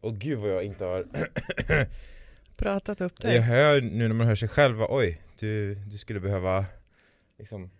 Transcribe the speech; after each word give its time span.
Och 0.00 0.18
gud 0.18 0.38
vad 0.38 0.50
jag 0.50 0.64
inte 0.64 0.84
har 0.84 1.06
Pratat 2.56 3.00
upp 3.00 3.12
Jag 3.22 3.32
dig. 3.32 3.40
hör 3.40 3.80
nu 3.80 4.08
när 4.08 4.14
man 4.14 4.26
hör 4.26 4.34
sig 4.34 4.48
själv, 4.48 4.76
va, 4.76 4.86
oj, 4.90 5.22
du, 5.38 5.74
du 5.74 5.98
skulle 5.98 6.20
behöva 6.20 6.64
liksom 7.38 7.70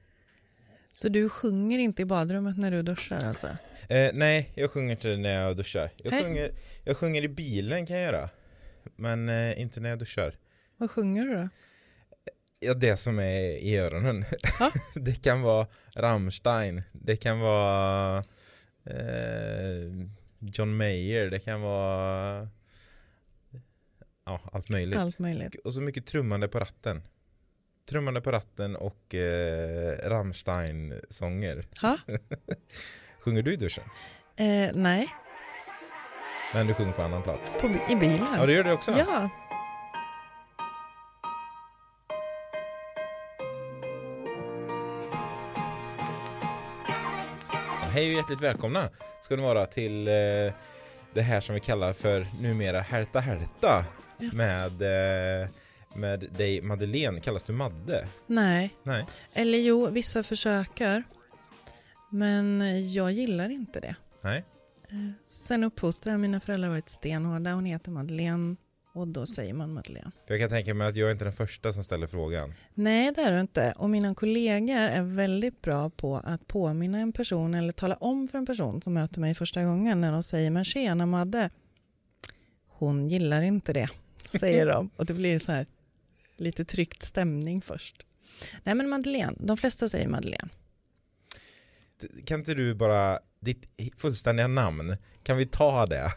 Så 0.92 1.08
du 1.08 1.28
sjunger 1.28 1.78
inte 1.78 2.02
i 2.02 2.04
badrummet 2.04 2.58
när 2.58 2.70
du 2.70 2.82
duschar 2.82 3.24
alltså? 3.24 3.46
eh, 3.88 4.10
Nej, 4.14 4.52
jag 4.54 4.70
sjunger 4.70 4.90
inte 4.90 5.16
när 5.16 5.42
jag 5.42 5.56
duschar 5.56 5.90
jag 5.96 6.10
Nej. 6.12 6.22
sjunger, 6.24 6.50
jag 6.84 6.96
sjunger 6.96 7.22
i 7.24 7.28
bilen 7.28 7.86
kan 7.86 7.96
jag 7.96 8.04
göra 8.12 8.28
Men 8.96 9.28
eh, 9.28 9.60
inte 9.60 9.80
när 9.80 9.88
jag 9.90 9.98
duschar 9.98 10.38
Vad 10.76 10.90
sjunger 10.90 11.24
du 11.26 11.34
då? 11.34 11.48
Ja, 12.64 12.74
det 12.74 12.96
som 12.96 13.18
är 13.18 13.40
i 13.40 13.76
öronen. 13.76 14.24
Det 14.94 15.22
kan 15.22 15.42
vara 15.42 15.66
Rammstein 15.94 16.82
Det 16.92 17.16
kan 17.16 17.40
vara 17.40 18.16
eh, 18.84 18.94
John 20.42 20.76
Mayer 20.76 21.30
Det 21.30 21.40
kan 21.40 21.60
vara 21.60 22.48
Ja, 24.24 24.40
allt 24.52 24.68
möjligt 24.68 24.98
Allt 24.98 25.18
möjligt. 25.18 25.54
Och 25.64 25.74
så 25.74 25.80
mycket 25.80 26.06
trummande 26.06 26.48
på 26.48 26.58
ratten 26.60 27.02
Trummande 27.88 28.20
på 28.20 28.32
ratten 28.32 28.76
och 28.76 29.14
eh, 29.14 30.08
Rammstein-sånger? 30.08 31.66
Sjunger 33.20 33.42
du 33.42 33.52
i 33.52 33.56
duschen? 33.56 33.84
Eh, 34.36 34.70
nej, 34.74 35.08
Men 36.54 36.66
du 36.66 36.74
sjunger 36.74 36.92
på 36.92 37.02
annan 37.02 37.22
plats? 37.22 37.58
på, 37.60 37.66
i 37.66 37.96
bilen. 37.96 38.26
Ja, 38.36 38.46
du 38.46 38.52
gör 38.52 38.64
det 38.64 38.72
också? 38.72 38.90
Ja, 38.90 39.30
Hej 47.92 48.06
och 48.10 48.12
hjärtligt 48.18 48.40
välkomna 48.40 48.88
ska 49.22 49.36
ni 49.36 49.42
vara 49.42 49.66
till 49.66 50.08
eh, 50.08 50.12
det 51.14 51.22
här 51.22 51.40
som 51.40 51.54
vi 51.54 51.60
kallar 51.60 51.92
för 51.92 52.26
numera 52.40 52.80
Härta 52.80 53.20
Härta 53.20 53.84
Yes. 54.20 54.34
med, 54.34 54.82
eh, 55.42 55.48
med 55.94 56.20
dig 56.38 56.62
Madeleine. 56.62 57.20
Kallas 57.20 57.42
du 57.42 57.52
Madde? 57.52 58.08
nej. 58.26 58.70
Nej. 58.82 59.04
Eller 59.32 59.58
jo, 59.58 59.86
vissa 59.90 60.22
försöker. 60.22 61.02
Men 62.10 62.60
jag 62.92 63.12
gillar 63.12 63.48
inte 63.48 63.80
det. 63.80 63.94
Nej. 64.20 64.44
Eh, 64.90 65.10
Sen 65.24 65.64
uppfostran, 65.64 66.20
mina 66.20 66.40
föräldrar 66.40 66.68
varit 66.68 66.90
stenhårda. 66.90 67.52
Hon 67.52 67.64
heter 67.64 67.90
Madeleine 67.90 68.56
och 68.92 69.08
då 69.08 69.26
säger 69.26 69.54
man 69.54 69.72
Madeleine. 69.72 70.12
Jag 70.26 70.40
kan 70.40 70.48
tänka 70.50 70.74
mig 70.74 70.88
att 70.88 70.96
jag 70.96 71.08
är 71.08 71.12
inte 71.12 71.24
den 71.24 71.32
första 71.32 71.72
som 71.72 71.84
ställer 71.84 72.06
frågan. 72.06 72.54
Nej, 72.74 73.12
det 73.14 73.20
är 73.20 73.32
du 73.32 73.40
inte. 73.40 73.74
Och 73.76 73.90
mina 73.90 74.14
kollegor 74.14 74.76
är 74.76 75.02
väldigt 75.02 75.62
bra 75.62 75.90
på 75.90 76.16
att 76.16 76.46
påminna 76.46 76.98
en 76.98 77.12
person 77.12 77.54
eller 77.54 77.72
tala 77.72 77.94
om 77.94 78.28
för 78.28 78.38
en 78.38 78.46
person 78.46 78.82
som 78.82 78.94
möter 78.94 79.20
mig 79.20 79.34
första 79.34 79.64
gången 79.64 80.00
när 80.00 80.12
de 80.12 80.22
säger 80.22 80.50
men 80.50 80.64
tjena 80.64 81.06
Madde. 81.06 81.50
Hon 82.68 83.08
gillar 83.08 83.42
inte 83.42 83.72
det, 83.72 83.88
säger 84.40 84.66
de. 84.66 84.90
Och 84.96 85.06
det 85.06 85.14
blir 85.14 85.38
så 85.38 85.52
här 85.52 85.66
lite 86.36 86.64
tryckt 86.64 87.02
stämning 87.02 87.62
först. 87.62 88.06
Nej 88.62 88.74
men 88.74 88.88
Madeleine, 88.88 89.36
de 89.40 89.56
flesta 89.56 89.88
säger 89.88 90.08
Madeleine. 90.08 90.48
Kan 92.24 92.40
inte 92.40 92.54
du 92.54 92.74
bara, 92.74 93.18
ditt 93.40 93.66
fullständiga 93.96 94.46
namn, 94.46 94.96
kan 95.22 95.36
vi 95.36 95.46
ta 95.46 95.86
det? 95.86 96.12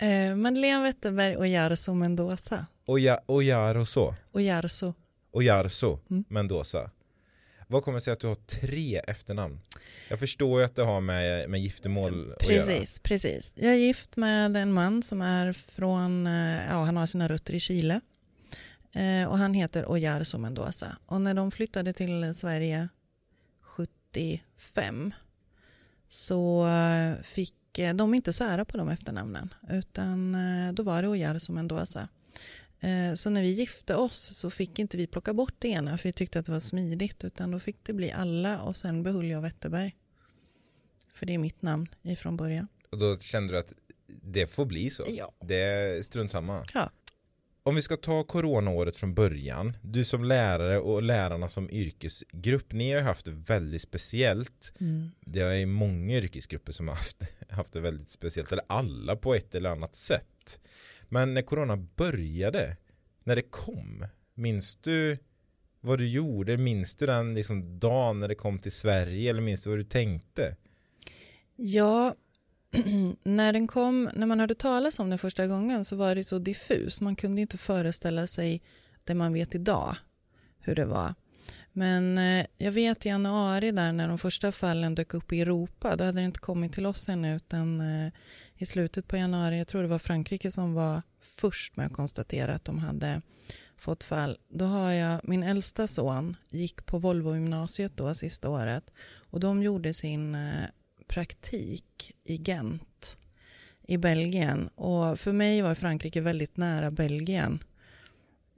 Eh, 0.00 0.34
Madeleine 0.36 0.82
Wetterberg 0.82 1.36
och 1.36 1.46
Jarso 1.46 1.94
Mendoza. 1.94 2.66
Oja, 2.86 3.20
Ojaroso, 3.26 4.14
Och 4.32 4.40
Jarso, 4.42 4.94
Ojarso 5.32 5.98
Mm. 6.10 6.24
Mendoza. 6.28 6.90
Vad 7.66 7.84
kommer 7.84 7.98
det 7.98 8.04
sig 8.04 8.12
att 8.12 8.20
du 8.20 8.26
har 8.26 8.34
tre 8.34 8.96
efternamn? 9.06 9.60
Jag 10.08 10.18
förstår 10.20 10.60
ju 10.60 10.64
att 10.66 10.76
det 10.76 10.82
har 10.82 11.00
med, 11.00 11.50
med 11.50 11.60
giftermål 11.60 12.32
att 12.32 12.48
göra. 12.48 12.62
precis, 12.62 13.00
precis. 13.00 13.52
Jag 13.56 13.72
är 13.72 13.76
gift 13.76 14.16
med 14.16 14.56
en 14.56 14.72
man 14.72 15.02
som 15.02 15.22
är 15.22 15.52
från, 15.52 16.26
eh, 16.26 16.66
ja 16.70 16.84
han 16.84 16.96
har 16.96 17.06
sina 17.06 17.28
rötter 17.28 17.54
i 17.54 17.60
Chile. 17.60 18.00
Eh, 18.92 19.28
och 19.28 19.38
han 19.38 19.54
heter 19.54 19.90
Ojarso 19.90 20.38
Mendoza. 20.38 20.96
Och 21.06 21.20
när 21.20 21.34
de 21.34 21.50
flyttade 21.50 21.92
till 21.92 22.34
Sverige 22.34 22.88
75 23.62 25.12
så 26.08 26.66
eh, 26.68 27.22
fick 27.22 27.54
eh, 27.78 27.94
de 27.94 28.14
inte 28.14 28.32
sära 28.32 28.64
på 28.64 28.78
de 28.78 28.88
efternamnen 28.88 29.54
utan 29.70 30.34
eh, 30.34 30.72
då 30.72 30.82
var 30.82 31.02
det 31.02 31.08
Ojarso 31.08 31.52
Mendoza. 31.52 32.08
Eh, 32.80 33.14
Så 33.14 33.30
när 33.30 33.42
vi 33.42 33.48
gifte 33.48 33.94
oss 33.94 34.36
så 34.36 34.50
fick 34.50 34.78
inte 34.78 34.96
vi 34.96 35.06
plocka 35.06 35.34
bort 35.34 35.54
det 35.58 35.68
ena 35.68 35.98
för 35.98 36.08
vi 36.08 36.12
tyckte 36.12 36.38
att 36.38 36.46
det 36.46 36.52
var 36.52 36.60
smidigt 36.60 37.24
utan 37.24 37.50
då 37.50 37.58
fick 37.58 37.76
det 37.84 37.92
bli 37.92 38.12
alla 38.12 38.60
och 38.60 38.76
sen 38.76 39.02
behöll 39.02 39.30
jag 39.30 39.42
Wetterberg. 39.42 39.96
För 41.12 41.26
det 41.26 41.34
är 41.34 41.38
mitt 41.38 41.62
namn 41.62 41.86
ifrån 42.02 42.36
början. 42.36 42.68
Och 42.90 42.98
då 42.98 43.18
kände 43.18 43.52
du 43.52 43.58
att 43.58 43.72
det 44.22 44.46
får 44.46 44.66
bli 44.66 44.90
så? 44.90 45.04
Ja. 45.08 45.32
Det 45.40 45.56
är 45.56 46.02
strunt 46.02 46.30
samma. 46.30 46.64
Ja. 46.74 46.90
Om 47.62 47.74
vi 47.74 47.82
ska 47.82 47.96
ta 47.96 48.24
coronaåret 48.24 48.96
från 48.96 49.14
början, 49.14 49.76
du 49.82 50.04
som 50.04 50.24
lärare 50.24 50.78
och 50.78 51.02
lärarna 51.02 51.48
som 51.48 51.70
yrkesgrupp, 51.70 52.72
ni 52.72 52.92
har 52.92 52.98
ju 52.98 53.04
haft 53.04 53.24
det 53.24 53.30
väldigt 53.30 53.82
speciellt. 53.82 54.72
Mm. 54.80 55.10
Det 55.20 55.40
är 55.40 55.66
många 55.66 56.16
yrkesgrupper 56.16 56.72
som 56.72 56.88
har 56.88 56.94
haft, 56.94 57.22
haft 57.50 57.72
det 57.72 57.80
väldigt 57.80 58.10
speciellt, 58.10 58.52
eller 58.52 58.64
alla 58.66 59.16
på 59.16 59.34
ett 59.34 59.54
eller 59.54 59.70
annat 59.70 59.94
sätt. 59.94 60.60
Men 61.08 61.34
när 61.34 61.42
corona 61.42 61.76
började, 61.76 62.76
när 63.24 63.36
det 63.36 63.42
kom, 63.42 64.06
minns 64.34 64.76
du 64.76 65.18
vad 65.80 65.98
du 65.98 66.08
gjorde? 66.08 66.56
Minns 66.56 66.96
du 66.96 67.06
den 67.06 67.34
liksom 67.34 67.78
dagen 67.78 68.20
när 68.20 68.28
det 68.28 68.34
kom 68.34 68.58
till 68.58 68.72
Sverige 68.72 69.30
eller 69.30 69.40
minns 69.40 69.62
du 69.62 69.70
vad 69.70 69.78
du 69.78 69.84
tänkte? 69.84 70.56
Ja, 71.56 72.14
när 73.22 73.52
den 73.52 73.66
kom, 73.66 74.10
när 74.14 74.26
man 74.26 74.40
hörde 74.40 74.54
talas 74.54 74.98
om 74.98 75.10
den 75.10 75.18
första 75.18 75.46
gången 75.46 75.84
så 75.84 75.96
var 75.96 76.14
det 76.14 76.24
så 76.24 76.38
diffus. 76.38 77.00
Man 77.00 77.16
kunde 77.16 77.40
inte 77.40 77.58
föreställa 77.58 78.26
sig 78.26 78.62
det 79.04 79.14
man 79.14 79.32
vet 79.32 79.54
idag, 79.54 79.96
hur 80.58 80.74
det 80.74 80.84
var. 80.84 81.14
Men 81.72 82.18
eh, 82.18 82.46
jag 82.58 82.72
vet 82.72 83.06
i 83.06 83.08
januari 83.08 83.70
där 83.70 83.92
när 83.92 84.08
de 84.08 84.18
första 84.18 84.52
fallen 84.52 84.94
dök 84.94 85.14
upp 85.14 85.32
i 85.32 85.40
Europa, 85.40 85.96
då 85.96 86.04
hade 86.04 86.20
det 86.20 86.24
inte 86.24 86.40
kommit 86.40 86.72
till 86.72 86.86
oss 86.86 87.08
ännu 87.08 87.36
utan 87.36 87.80
eh, 87.80 88.12
i 88.56 88.66
slutet 88.66 89.08
på 89.08 89.16
januari, 89.16 89.58
jag 89.58 89.68
tror 89.68 89.82
det 89.82 89.88
var 89.88 89.98
Frankrike 89.98 90.50
som 90.50 90.74
var 90.74 91.02
först 91.20 91.76
med 91.76 91.86
att 91.86 91.92
konstatera 91.92 92.54
att 92.54 92.64
de 92.64 92.78
hade 92.78 93.22
fått 93.76 94.04
fall. 94.04 94.38
Då 94.48 94.64
har 94.64 94.90
jag, 94.90 95.20
min 95.24 95.42
äldsta 95.42 95.86
son 95.86 96.36
gick 96.50 96.86
på 96.86 96.98
Volvo-gymnasiet 96.98 97.96
då 97.96 98.14
sista 98.14 98.48
året 98.48 98.92
och 99.30 99.40
de 99.40 99.62
gjorde 99.62 99.94
sin 99.94 100.34
eh, 100.34 100.64
praktik 101.10 102.12
i 102.24 102.36
Gent 102.36 103.18
i 103.82 103.98
Belgien 103.98 104.68
och 104.68 105.18
för 105.18 105.32
mig 105.32 105.62
var 105.62 105.74
Frankrike 105.74 106.20
väldigt 106.20 106.56
nära 106.56 106.90
Belgien. 106.90 107.58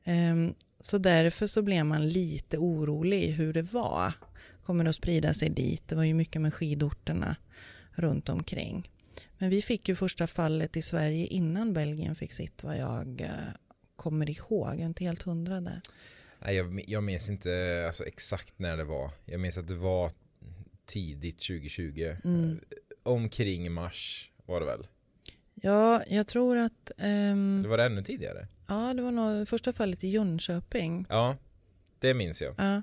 Ehm, 0.04 0.54
så 0.80 0.98
därför 0.98 1.46
så 1.46 1.62
blev 1.62 1.86
man 1.86 2.08
lite 2.08 2.58
orolig 2.58 3.32
hur 3.32 3.52
det 3.52 3.62
var. 3.62 4.14
Kommer 4.64 4.84
det 4.84 4.90
att 4.90 4.96
sprida 4.96 5.34
sig 5.34 5.50
dit? 5.50 5.88
Det 5.88 5.94
var 5.94 6.04
ju 6.04 6.14
mycket 6.14 6.42
med 6.42 6.54
skidorterna 6.54 7.36
runt 7.92 8.28
omkring. 8.28 8.90
Men 9.38 9.50
vi 9.50 9.62
fick 9.62 9.88
ju 9.88 9.96
första 9.96 10.26
fallet 10.26 10.76
i 10.76 10.82
Sverige 10.82 11.26
innan 11.26 11.72
Belgien 11.72 12.14
fick 12.14 12.32
sitt 12.32 12.64
vad 12.64 12.78
jag 12.78 13.20
eh, 13.20 13.28
kommer 13.96 14.30
ihåg. 14.30 14.68
Jag 14.68 14.80
är 14.80 14.86
inte 14.86 15.04
helt 15.04 15.22
hundra 15.22 15.60
där. 15.60 15.80
Nej, 16.38 16.56
jag, 16.56 16.84
jag 16.86 17.02
minns 17.02 17.30
inte 17.30 17.84
alltså, 17.86 18.04
exakt 18.04 18.58
när 18.58 18.76
det 18.76 18.84
var. 18.84 19.10
Jag 19.24 19.40
minns 19.40 19.58
att 19.58 19.68
det 19.68 19.74
var 19.74 20.12
tidigt 20.92 21.38
2020. 21.38 22.16
Mm. 22.24 22.60
Omkring 23.02 23.72
mars 23.72 24.30
var 24.46 24.60
det 24.60 24.66
väl? 24.66 24.86
Ja, 25.54 26.02
jag 26.08 26.26
tror 26.26 26.56
att 26.56 26.90
ehm, 26.98 27.60
Det 27.62 27.68
var 27.68 27.78
det 27.78 27.84
ännu 27.84 28.02
tidigare? 28.02 28.48
ja, 28.68 28.94
det 28.94 29.02
var 29.02 29.10
nog 29.10 29.48
första 29.48 29.72
fallet 29.72 30.04
i 30.04 30.08
Jönköping. 30.08 31.06
Ja, 31.08 31.36
det 31.98 32.14
minns 32.14 32.42
jag. 32.42 32.54
Ja, 32.58 32.82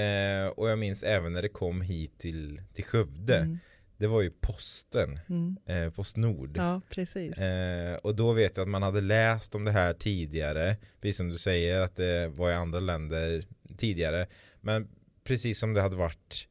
Eh, 0.00 0.46
och 0.46 0.68
jag 0.70 0.78
minns 0.78 1.02
även 1.02 1.32
när 1.32 1.42
det 1.42 1.48
kom 1.48 1.80
hit 1.80 2.18
till, 2.18 2.62
till 2.72 2.84
Skövde. 2.84 3.36
mm, 3.38 3.58
Det 3.96 4.06
var 4.06 4.22
ju 4.22 4.30
posten, 4.30 5.18
mm. 5.28 5.56
eh, 5.66 5.90
Postnord. 5.92 6.56
ja 6.56 6.80
precis. 6.90 7.38
Eh, 7.38 7.96
och 7.96 8.14
då 8.16 8.32
vet 8.32 8.56
jag 8.56 8.62
att 8.64 8.68
man 8.68 8.82
hade 8.82 9.00
läst 9.00 9.54
om 9.54 9.64
det 9.64 9.70
här 9.72 9.92
tidigare. 9.94 10.76
Precis 11.00 11.16
som 11.16 11.28
du 11.28 11.38
säger 11.38 11.80
att 11.80 11.96
det 11.96 12.28
var 12.28 12.50
i 12.50 12.54
andra 12.54 12.80
länder 12.80 13.44
tidigare. 13.76 14.26
Men 14.60 14.88
precis 15.24 15.58
som 15.58 15.74
det 15.74 15.80
hade 15.80 15.96
varit 15.96 16.48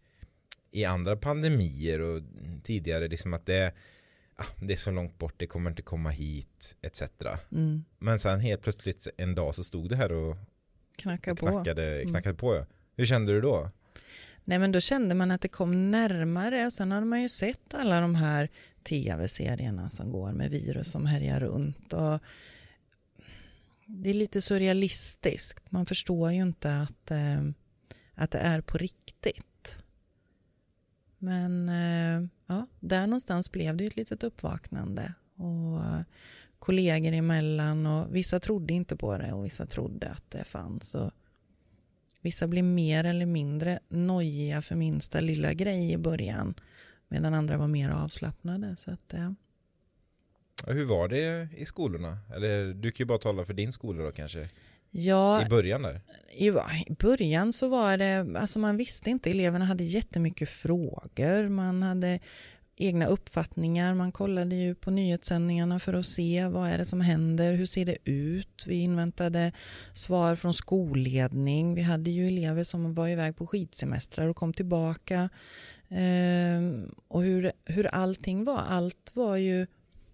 i 0.74 0.86
andra 0.86 1.16
pandemier 1.16 2.02
och 2.02 2.22
tidigare 2.64 3.08
liksom 3.08 3.34
att 3.34 3.46
det, 3.46 3.74
ah, 4.36 4.46
det 4.62 4.74
är 4.74 4.78
så 4.78 4.92
långt 4.92 5.20
bort, 5.20 5.34
det 5.38 5.48
kommer 5.48 5.70
inte 5.70 5.82
komma 5.82 6.10
hit 6.10 6.76
etc. 6.82 7.04
Mm. 7.52 7.84
Men 8.00 8.20
sen 8.20 8.40
helt 8.40 8.62
plötsligt 8.62 9.08
en 9.18 9.36
dag 9.36 9.56
så 9.56 9.64
stod 9.64 9.90
det 9.90 9.96
här 9.96 10.12
och 10.12 10.38
Knacka 10.98 11.36
på. 11.36 11.48
knackade, 11.48 12.06
knackade 12.06 12.36
på. 12.36 12.66
Hur 12.96 13.06
kände 13.06 13.34
du 13.34 13.42
då? 13.42 13.70
Nej 14.44 14.60
men 14.60 14.72
då 14.72 14.80
kände 14.80 15.16
man 15.16 15.32
att 15.32 15.42
det 15.42 15.48
kom 15.48 15.92
närmare 15.92 16.66
och 16.66 16.74
sen 16.74 16.92
hade 16.92 17.06
man 17.06 17.22
ju 17.22 17.30
sett 17.30 17.74
alla 17.74 18.02
de 18.02 18.16
här 18.16 18.50
tv-serierna 18.84 19.90
som 19.90 20.12
går 20.12 20.32
med 20.32 20.52
virus 20.52 20.92
som 20.92 21.06
härjar 21.06 21.40
runt 21.40 21.94
och 21.94 22.20
det 23.86 24.10
är 24.10 24.14
lite 24.14 24.42
surrealistiskt. 24.42 25.72
Man 25.72 25.86
förstår 25.86 26.32
ju 26.32 26.42
inte 26.42 26.76
att, 26.76 27.12
eh, 27.12 27.44
att 28.16 28.32
det 28.32 28.38
är 28.38 28.62
på 28.62 28.78
riktigt. 28.78 29.46
Men 31.24 31.70
eh, 31.70 32.30
ja, 32.48 32.68
där 32.80 33.08
någonstans 33.08 33.52
blev 33.52 33.78
det 33.78 33.86
ett 33.86 33.96
litet 33.96 34.24
uppvaknande 34.24 35.14
och 35.36 35.80
kollegor 36.60 37.14
emellan 37.14 37.86
och 37.86 38.16
vissa 38.16 38.40
trodde 38.40 38.74
inte 38.74 38.96
på 38.96 39.18
det 39.18 39.34
och 39.34 39.46
vissa 39.46 39.66
trodde 39.66 40.10
att 40.10 40.32
det 40.32 40.44
fanns. 40.44 40.96
Och 40.96 41.12
vissa 42.22 42.48
blev 42.48 42.64
mer 42.64 43.04
eller 43.04 43.26
mindre 43.26 43.80
nojiga 43.88 44.62
för 44.62 44.76
minsta 44.76 45.20
lilla 45.20 45.54
grej 45.54 45.92
i 45.92 45.98
början 45.98 46.54
medan 47.08 47.34
andra 47.34 47.58
var 47.58 47.68
mer 47.68 47.90
avslappnade. 47.90 48.76
Så 48.76 48.92
att, 48.92 49.14
eh. 49.14 49.20
ja. 49.20 49.36
Hur 50.74 50.86
var 50.86 51.08
det 51.08 51.50
i 51.58 51.66
skolorna? 51.66 52.20
Eller 52.36 52.74
du 52.74 52.92
kan 52.92 53.04
ju 53.04 53.06
bara 53.06 53.18
tala 53.18 53.46
för 53.46 53.54
din 53.54 53.72
skola 53.72 54.04
då 54.04 54.12
kanske. 54.12 54.46
Ja, 54.96 55.46
I 55.46 55.50
början 55.50 55.82
där? 55.82 56.02
I, 56.32 56.48
I 56.48 56.96
början 57.00 57.54
så 57.54 57.68
var 57.68 57.98
det, 57.98 58.40
alltså 58.40 58.60
man 58.60 58.78
visste 58.78 59.10
inte, 59.10 59.30
eleverna 59.30 59.66
hade 59.66 59.84
jättemycket 59.84 60.50
frågor, 60.50 61.48
man 61.48 61.84
hade 61.84 62.20
egna 62.76 63.06
uppfattningar, 63.06 63.94
man 63.94 64.12
kollade 64.12 64.56
ju 64.56 64.76
på 64.76 64.92
nyhetssändningarna 64.92 65.80
för 65.80 65.94
att 65.94 66.06
se 66.06 66.48
vad 66.48 66.70
är 66.70 66.78
det 66.78 66.86
som 66.86 67.02
händer, 67.02 67.54
hur 67.54 67.66
ser 67.66 67.86
det 67.86 67.98
ut? 68.04 68.64
Vi 68.68 68.76
inväntade 68.76 69.52
svar 69.94 70.36
från 70.36 70.54
skolledning, 70.54 71.76
vi 71.76 71.82
hade 71.82 72.12
ju 72.12 72.28
elever 72.28 72.64
som 72.64 72.94
var 72.94 73.08
iväg 73.08 73.36
på 73.36 73.48
skidsemestrar 73.48 74.28
och 74.28 74.36
kom 74.36 74.54
tillbaka 74.54 75.30
eh, 75.90 76.62
och 77.08 77.24
hur, 77.24 77.52
hur 77.66 77.86
allting 77.88 78.44
var, 78.44 78.62
allt 78.70 79.12
var 79.14 79.36
ju, 79.36 79.68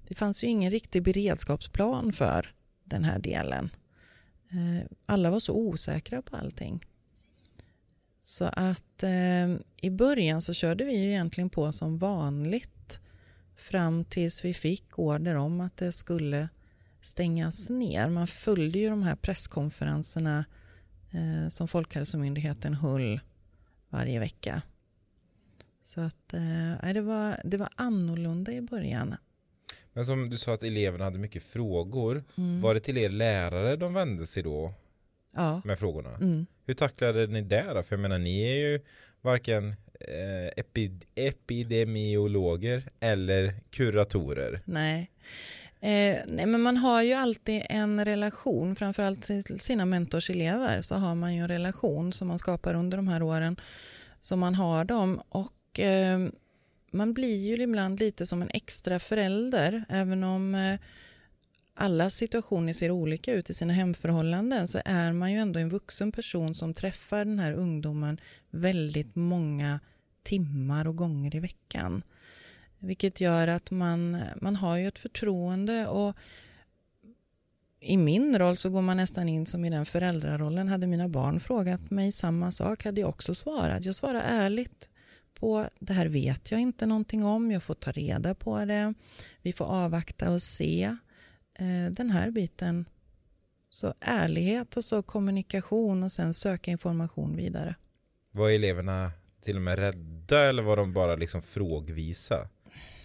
det 0.08 0.16
fanns 0.16 0.44
ju 0.44 0.48
ingen 0.48 0.72
riktig 0.72 1.04
beredskapsplan 1.04 2.14
för 2.14 2.54
den 2.84 3.04
här 3.04 3.20
delen. 3.20 3.70
Eh, 4.50 4.86
alla 5.06 5.30
var 5.30 5.40
så 5.40 5.54
osäkra 5.54 6.22
på 6.22 6.36
allting. 6.36 6.86
Så 8.20 8.46
att 8.46 9.04
eh, 9.04 9.56
i 9.82 9.90
början 9.90 10.42
så 10.42 10.54
körde 10.54 10.84
vi 10.84 10.98
ju 10.98 11.10
egentligen 11.10 11.50
på 11.50 11.72
som 11.72 11.98
vanligt 11.98 13.00
fram 13.56 14.06
tills 14.06 14.46
vi 14.46 14.54
fick 14.54 15.00
order 15.00 15.36
om 15.36 15.62
att 15.62 15.78
det 15.78 15.92
skulle 15.92 16.50
stängas 17.02 17.70
ner. 17.70 18.10
Man 18.10 18.28
följde 18.28 18.80
ju 18.80 18.90
de 18.90 19.04
här 19.04 19.16
presskonferenserna 19.16 20.46
eh, 21.12 21.48
som 21.48 21.68
Folkhälsomyndigheten 21.68 22.74
höll 22.74 23.20
varje 23.90 24.20
vecka. 24.20 24.62
Så 25.82 26.02
att 26.02 26.34
eh, 26.34 26.94
det, 26.94 27.02
var, 27.02 27.42
det 27.44 27.58
var 27.58 27.70
annorlunda 27.76 28.52
i 28.52 28.62
början. 28.62 29.16
Men 30.00 30.06
som 30.06 30.30
du 30.30 30.38
sa 30.38 30.54
att 30.54 30.64
eleverna 30.64 31.04
hade 31.04 31.20
mycket 31.20 31.44
frågor. 31.44 32.24
Mm. 32.38 32.62
Var 32.62 32.74
det 32.74 32.80
till 32.80 32.98
er 32.98 33.10
lärare 33.10 33.76
de 33.76 33.94
vände 33.94 34.26
sig 34.26 34.44
då? 34.44 34.74
Ja. 35.36 35.62
Med 35.66 35.80
frågorna? 35.80 36.16
Mm. 36.16 36.46
Hur 36.66 36.74
tacklade 36.74 37.28
ni 37.28 37.42
det 37.42 37.66
då? 37.74 37.84
För 37.84 37.96
jag 37.96 38.00
menar 38.00 38.18
ni 38.18 38.42
är 38.42 38.56
ju 38.56 38.80
varken 39.22 39.70
eh, 40.00 40.48
epid 40.58 41.06
epidemiologer 41.16 42.84
eller 43.00 43.54
kuratorer. 43.70 44.62
Nej. 44.66 45.12
Eh, 45.80 46.18
nej, 46.28 46.46
men 46.46 46.62
man 46.62 46.78
har 46.78 47.04
ju 47.04 47.14
alltid 47.14 47.64
en 47.70 48.06
relation, 48.06 48.76
framförallt 48.76 49.22
till 49.22 49.60
sina 49.60 49.86
mentorselever 49.86 50.82
så 50.82 50.96
har 50.96 51.16
man 51.16 51.36
ju 51.36 51.42
en 51.42 51.48
relation 51.48 52.14
som 52.14 52.28
man 52.28 52.40
skapar 52.40 52.74
under 52.74 52.98
de 52.98 53.08
här 53.08 53.22
åren 53.22 53.60
som 54.20 54.40
man 54.40 54.56
har 54.56 54.84
dem 54.84 55.22
och 55.30 55.80
eh, 55.80 56.20
man 56.92 57.14
blir 57.14 57.38
ju 57.38 57.64
ibland 57.64 58.00
lite 58.00 58.26
som 58.26 58.42
en 58.42 58.50
extra 58.54 59.00
förälder 59.00 59.86
även 59.90 60.24
om 60.24 60.56
eh, 60.56 60.80
alla 61.74 62.10
situationer 62.10 62.74
ser 62.74 62.92
olika 62.92 63.34
ut 63.34 63.50
i 63.50 63.54
sina 63.54 63.74
hemförhållanden 63.74 64.68
så 64.68 64.82
är 64.86 65.14
man 65.14 65.32
ju 65.32 65.38
ändå 65.38 65.60
en 65.60 65.70
vuxen 65.70 66.12
person 66.12 66.56
som 66.56 66.74
träffar 66.74 67.26
den 67.26 67.40
här 67.40 67.54
ungdomen 67.54 68.20
väldigt 68.50 69.16
många 69.16 69.80
timmar 70.24 70.88
och 70.88 70.96
gånger 70.96 71.36
i 71.36 71.40
veckan. 71.40 72.04
Vilket 72.80 73.22
gör 73.22 73.48
att 73.48 73.72
man, 73.72 74.18
man 74.42 74.56
har 74.56 74.78
ju 74.78 74.88
ett 74.88 74.98
förtroende 74.98 75.88
och 75.88 76.16
i 77.80 77.98
min 77.98 78.40
roll 78.40 78.58
så 78.58 78.70
går 78.70 78.82
man 78.82 78.98
nästan 78.98 79.30
in 79.30 79.46
som 79.46 79.66
i 79.66 79.70
den 79.70 79.86
föräldrarollen. 79.86 80.68
Hade 80.68 80.88
mina 80.88 81.10
barn 81.10 81.40
frågat 81.40 81.90
mig 81.90 82.12
samma 82.12 82.52
sak 82.52 82.84
hade 82.84 83.02
jag 83.02 83.10
också 83.10 83.36
svarat. 83.36 83.86
Jag 83.86 83.96
svarar 83.96 84.22
ärligt 84.22 84.89
på 85.40 85.70
det 85.80 85.94
här 85.94 86.06
vet 86.06 86.52
jag 86.52 86.60
inte 86.60 86.86
någonting 86.86 87.24
om, 87.24 87.52
jag 87.52 87.64
får 87.64 87.74
ta 87.74 87.92
reda 87.92 88.36
på 88.36 88.66
det, 88.66 88.94
vi 89.42 89.54
får 89.54 89.66
avvakta 89.66 90.32
och 90.32 90.42
se 90.42 90.84
eh, 91.60 91.92
den 91.92 92.10
här 92.10 92.32
biten. 92.32 92.86
Så 93.70 93.94
ärlighet 94.00 94.78
och 94.78 94.86
så 94.86 95.04
kommunikation 95.04 96.04
och 96.04 96.12
sen 96.12 96.34
söka 96.34 96.72
information 96.72 97.36
vidare. 97.36 97.76
Var 98.32 98.50
eleverna 98.50 99.12
till 99.42 99.56
och 99.56 99.62
med 99.62 99.80
rädda 99.80 100.50
eller 100.50 100.64
var 100.64 100.78
de 100.78 100.94
bara 100.94 101.16
liksom 101.16 101.42
frågvisa? 101.42 102.50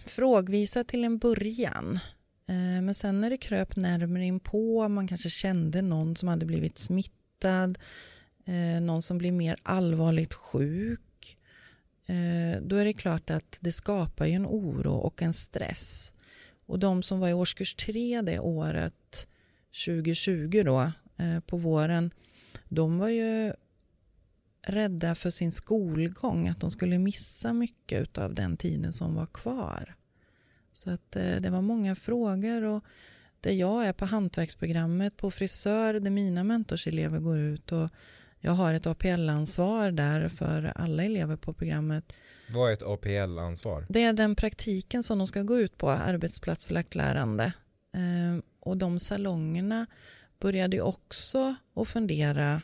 Frågvisa 0.05 0.83
till 0.83 1.03
en 1.03 1.17
början. 1.17 1.99
Eh, 2.47 2.81
men 2.81 2.93
sen 2.93 3.21
när 3.21 3.29
det 3.29 3.37
kröp 3.37 3.75
närmare 3.75 4.25
in 4.25 4.39
på, 4.39 4.87
man 4.89 5.07
kanske 5.07 5.29
kände 5.29 5.81
någon 5.81 6.15
som 6.15 6.29
hade 6.29 6.45
blivit 6.45 6.77
smittad, 6.77 7.77
eh, 8.45 8.81
någon 8.81 9.01
som 9.01 9.17
blev 9.17 9.33
mer 9.33 9.57
allvarligt 9.63 10.33
sjuk 10.33 11.01
Eh, 12.05 12.61
då 12.61 12.75
är 12.75 12.85
det 12.85 12.93
klart 12.93 13.29
att 13.29 13.57
det 13.59 13.71
skapar 13.71 14.25
en 14.25 14.45
oro 14.45 14.93
och 14.93 15.21
en 15.21 15.33
stress. 15.33 16.13
Och 16.65 16.79
de 16.79 17.03
som 17.03 17.19
var 17.19 17.29
i 17.29 17.33
årskurs 17.33 17.75
tre 17.75 18.21
det 18.21 18.39
året, 18.39 19.27
2020 19.85 20.63
då, 20.65 20.91
eh, 21.17 21.39
på 21.39 21.57
våren, 21.57 22.11
de 22.69 22.97
var 22.97 23.09
ju 23.09 23.53
rädda 24.61 25.15
för 25.15 25.29
sin 25.29 25.51
skolgång, 25.51 26.47
att 26.47 26.59
de 26.59 26.71
skulle 26.71 26.97
missa 26.97 27.53
mycket 27.53 28.17
av 28.17 28.33
den 28.33 28.57
tiden 28.57 28.93
som 28.93 29.15
var 29.15 29.25
kvar. 29.25 29.95
Så 30.71 30.91
att 30.91 31.15
eh, 31.15 31.35
det 31.41 31.49
var 31.49 31.61
många 31.61 31.95
frågor 31.95 32.63
och 32.63 32.83
där 33.41 33.51
jag 33.51 33.85
är 33.85 33.93
på 33.93 34.05
hantverksprogrammet 34.05 35.17
på 35.17 35.31
frisör 35.31 35.93
där 35.93 36.11
mina 36.11 36.43
mentorselever 36.43 37.19
går 37.19 37.39
ut 37.39 37.71
och 37.71 37.89
jag 38.45 38.51
har 38.51 38.73
ett 38.73 38.87
APL-ansvar 38.87 39.91
där 39.91 40.27
för 40.27 40.73
alla 40.75 41.03
elever 41.03 41.35
på 41.35 41.53
programmet. 41.53 42.13
Vad 42.53 42.69
är 42.69 42.73
ett 42.73 42.83
APL-ansvar? 42.83 43.85
Det 43.89 44.03
är 44.03 44.13
den 44.13 44.35
praktiken 44.35 45.03
som 45.03 45.17
de 45.17 45.27
ska 45.27 45.41
gå 45.41 45.59
ut 45.59 45.77
på, 45.77 45.89
arbetsplatsförlagt 45.89 46.95
lärande. 46.95 47.53
Ehm, 47.93 48.41
och 48.59 48.77
de 48.77 48.99
salongerna 48.99 49.85
började 50.39 50.81
också 50.81 51.55
att 51.75 51.87
fundera 51.87 52.61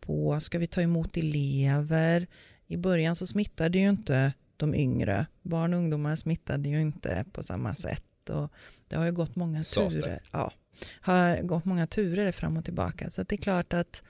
på, 0.00 0.40
ska 0.40 0.58
vi 0.58 0.66
ta 0.66 0.82
emot 0.82 1.16
elever? 1.16 2.26
I 2.66 2.76
början 2.76 3.14
så 3.14 3.26
smittade 3.26 3.78
ju 3.78 3.88
inte 3.88 4.32
de 4.56 4.74
yngre. 4.74 5.26
Barn 5.42 5.74
och 5.74 5.78
ungdomar 5.78 6.16
smittade 6.16 6.68
ju 6.68 6.80
inte 6.80 7.24
på 7.32 7.42
samma 7.42 7.74
sätt. 7.74 8.30
Och 8.30 8.52
det 8.88 8.96
har 8.96 9.04
ju 9.04 9.12
gått 9.12 9.36
många 9.36 9.62
turer. 9.62 10.22
Ja, 10.32 10.52
har 11.00 11.42
gått 11.42 11.64
många 11.64 11.86
turer 11.86 12.32
fram 12.32 12.56
och 12.56 12.64
tillbaka. 12.64 13.10
Så 13.10 13.22
det 13.22 13.34
är 13.34 13.36
klart 13.36 13.72
att 13.72 14.02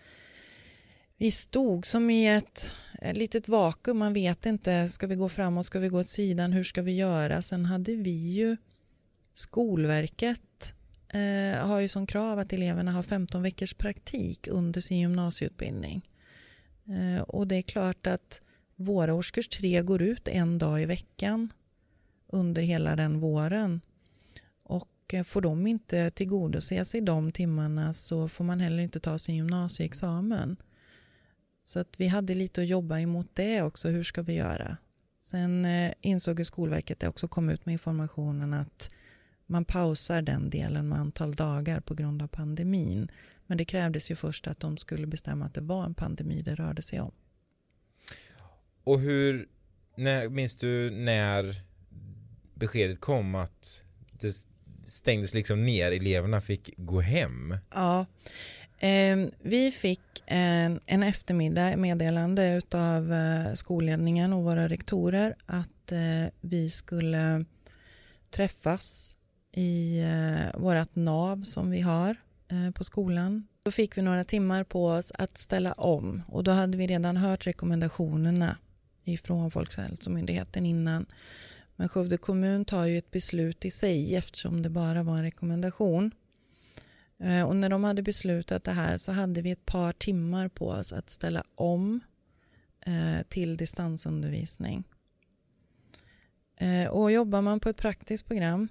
vi 1.23 1.31
stod 1.31 1.87
som 1.87 2.11
i 2.11 2.27
ett, 2.27 2.73
litet 3.13 3.49
vakuum. 3.49 3.99
Man 3.99 4.13
vet 4.13 4.47
inte, 4.47 4.89
ska 4.89 5.07
vi 5.07 5.15
gå 5.15 5.29
framåt, 5.29 5.67
ska 5.67 5.79
vi 5.79 5.89
gå 5.89 6.01
åt 6.01 6.09
sidan, 6.09 6.53
hur 6.53 6.65
ska 6.65 6.83
vi 6.83 6.93
göra? 6.93 7.43
Sen 7.43 7.67
hade 7.67 7.97
vi 7.97 8.11
ju 8.11 8.57
Skolverket 9.33 10.75
eh, 11.09 11.67
har 11.67 11.81
ju 11.81 11.89
som 11.89 12.07
krav 12.07 12.39
att 12.39 12.53
eleverna 12.53 12.93
har 12.93 13.03
15 13.03 13.43
veckors 13.43 13.75
praktik 13.75 14.49
under 14.49 14.81
sin 14.81 14.99
gymnasieutbildning. 14.99 16.09
Eh, 16.89 17.23
och 17.23 17.47
det 17.47 17.57
är 17.57 17.63
klart 17.63 18.07
att 18.07 18.41
våra 18.77 19.15
årskurs 19.15 19.49
tre 19.49 19.83
går 19.83 20.03
ut 20.03 20.29
en 20.29 20.59
dag 20.59 20.83
i 20.83 20.87
veckan 20.87 21.53
under 22.29 22.63
hela 22.63 22.97
den 22.97 23.21
våren. 23.21 23.81
Och 24.63 24.91
eh, 25.13 25.25
får 25.25 25.41
de 25.41 25.67
inte 25.67 26.11
tillgodose 26.11 26.85
sig 26.85 27.01
de 27.01 27.33
timmarna 27.33 27.93
så 27.93 28.29
får 28.29 28.45
man 28.45 28.61
heller 28.61 28.83
inte 28.83 29.01
ta 29.01 29.19
sin 29.19 29.37
gymnasieexamen. 29.37 30.57
Så 31.63 31.79
att 31.79 32.01
vi 32.01 32.07
hade 32.07 32.35
lite 32.35 32.61
att 32.61 32.67
jobba 32.67 32.99
emot 32.99 33.27
det 33.35 33.63
också. 33.63 33.89
Hur 33.89 34.03
ska 34.03 34.23
vi 34.23 34.33
göra? 34.35 34.77
Sen 35.19 35.65
eh, 35.65 35.93
insåg 36.01 36.47
Skolverket 36.47 37.01
det 37.01 37.09
också 37.09 37.29
kom 37.29 37.49
ut 37.49 37.67
med 37.67 37.73
informationen 37.73 38.55
att 38.55 38.91
man 39.47 39.65
pausar 39.65 40.23
den 40.23 40.51
delen 40.51 40.89
med 40.89 40.99
antal 40.99 41.35
dagar 41.35 41.81
på 41.81 41.95
grund 41.95 42.23
av 42.23 42.27
pandemin. 42.27 43.11
Men 43.47 43.59
det 43.59 43.65
krävdes 43.65 44.11
ju 44.11 44.15
först 44.15 44.47
att 44.47 44.61
de 44.61 44.77
skulle 44.77 45.07
bestämma 45.07 45.45
att 45.45 45.55
det 45.55 45.61
var 45.61 45.85
en 45.85 45.95
pandemi 45.95 46.43
det 46.43 46.55
rörde 46.55 46.83
sig 46.83 47.01
om. 47.01 47.13
Och 48.85 49.01
hur, 49.01 49.49
när, 49.97 50.29
minns 50.29 50.57
du 50.57 50.91
när 50.91 51.63
beskedet 52.55 53.01
kom 53.01 53.35
att 53.35 53.85
det 54.13 54.47
stängdes 54.85 55.35
liksom 55.35 55.65
ner, 55.65 55.93
eleverna 55.93 56.41
fick 56.41 56.71
gå 56.77 57.01
hem? 57.01 57.57
Ja, 57.75 58.07
Ehm, 58.85 59.31
vi 59.41 59.71
fick 59.71 60.23
en, 60.27 60.81
en 60.87 61.03
eftermiddag 61.03 61.77
meddelande 61.77 62.61
av 62.75 63.13
eh, 63.13 63.53
skolledningen 63.55 64.33
och 64.33 64.45
våra 64.45 64.69
rektorer 64.69 65.35
att 65.47 65.93
eh, 65.93 66.33
vi 66.41 66.71
skulle 66.71 67.45
träffas 68.31 69.17
i 69.53 70.01
eh, 70.01 70.61
vårt 70.61 70.95
nav 70.97 71.43
som 71.43 71.71
vi 71.71 71.81
har 71.81 72.17
eh, 72.49 72.71
på 72.71 72.85
skolan. 72.85 73.47
Då 73.65 73.71
fick 73.71 73.99
vi 73.99 74.03
några 74.03 74.25
timmar 74.25 74.65
på 74.65 74.87
oss 74.87 75.13
att 75.19 75.39
ställa 75.39 75.73
om 75.73 76.23
och 76.29 76.45
då 76.45 76.51
hade 76.51 76.79
vi 76.79 76.87
redan 76.87 77.17
hört 77.17 77.47
rekommendationerna 77.47 78.57
ifrån 79.05 79.51
Folkhälsomyndigheten 79.51 80.67
innan. 80.67 81.07
Men 81.77 81.89
Skövde 81.89 82.17
kommun 82.17 82.65
tar 82.65 82.85
ju 82.85 82.99
ett 82.99 83.11
beslut 83.11 83.65
i 83.65 83.71
sig 83.71 84.17
eftersom 84.17 84.63
det 84.63 84.71
bara 84.71 85.03
var 85.03 85.17
en 85.17 85.23
rekommendation. 85.23 86.11
Eh, 87.23 87.43
och 87.43 87.57
när 87.57 87.69
de 87.69 87.85
hade 87.85 88.03
beslutat 88.03 88.65
det 88.65 88.73
här 88.73 88.97
så 88.97 89.13
hade 89.13 89.43
vi 89.43 89.51
ett 89.51 89.67
par 89.67 89.93
timmar 89.93 90.49
på 90.49 90.69
oss 90.69 90.93
att 90.93 91.11
ställa 91.11 91.45
om 91.55 92.01
eh, 92.87 93.27
till 93.29 93.57
distansundervisning. 93.57 94.85
Eh, 96.57 96.87
och 96.87 97.13
jobbar 97.13 97.43
man 97.43 97.61
på 97.61 97.69
ett 97.69 97.77
praktiskt 97.77 98.27
program 98.27 98.69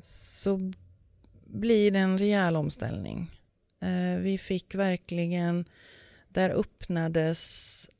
så 0.00 0.72
blir 1.46 1.90
det 1.90 1.98
en 1.98 2.18
rejäl 2.18 2.56
omställning. 2.56 3.30
Vi 4.20 4.38
fick 4.38 4.74
verkligen, 4.74 5.64
där 6.28 6.50
öppnades 6.50 7.90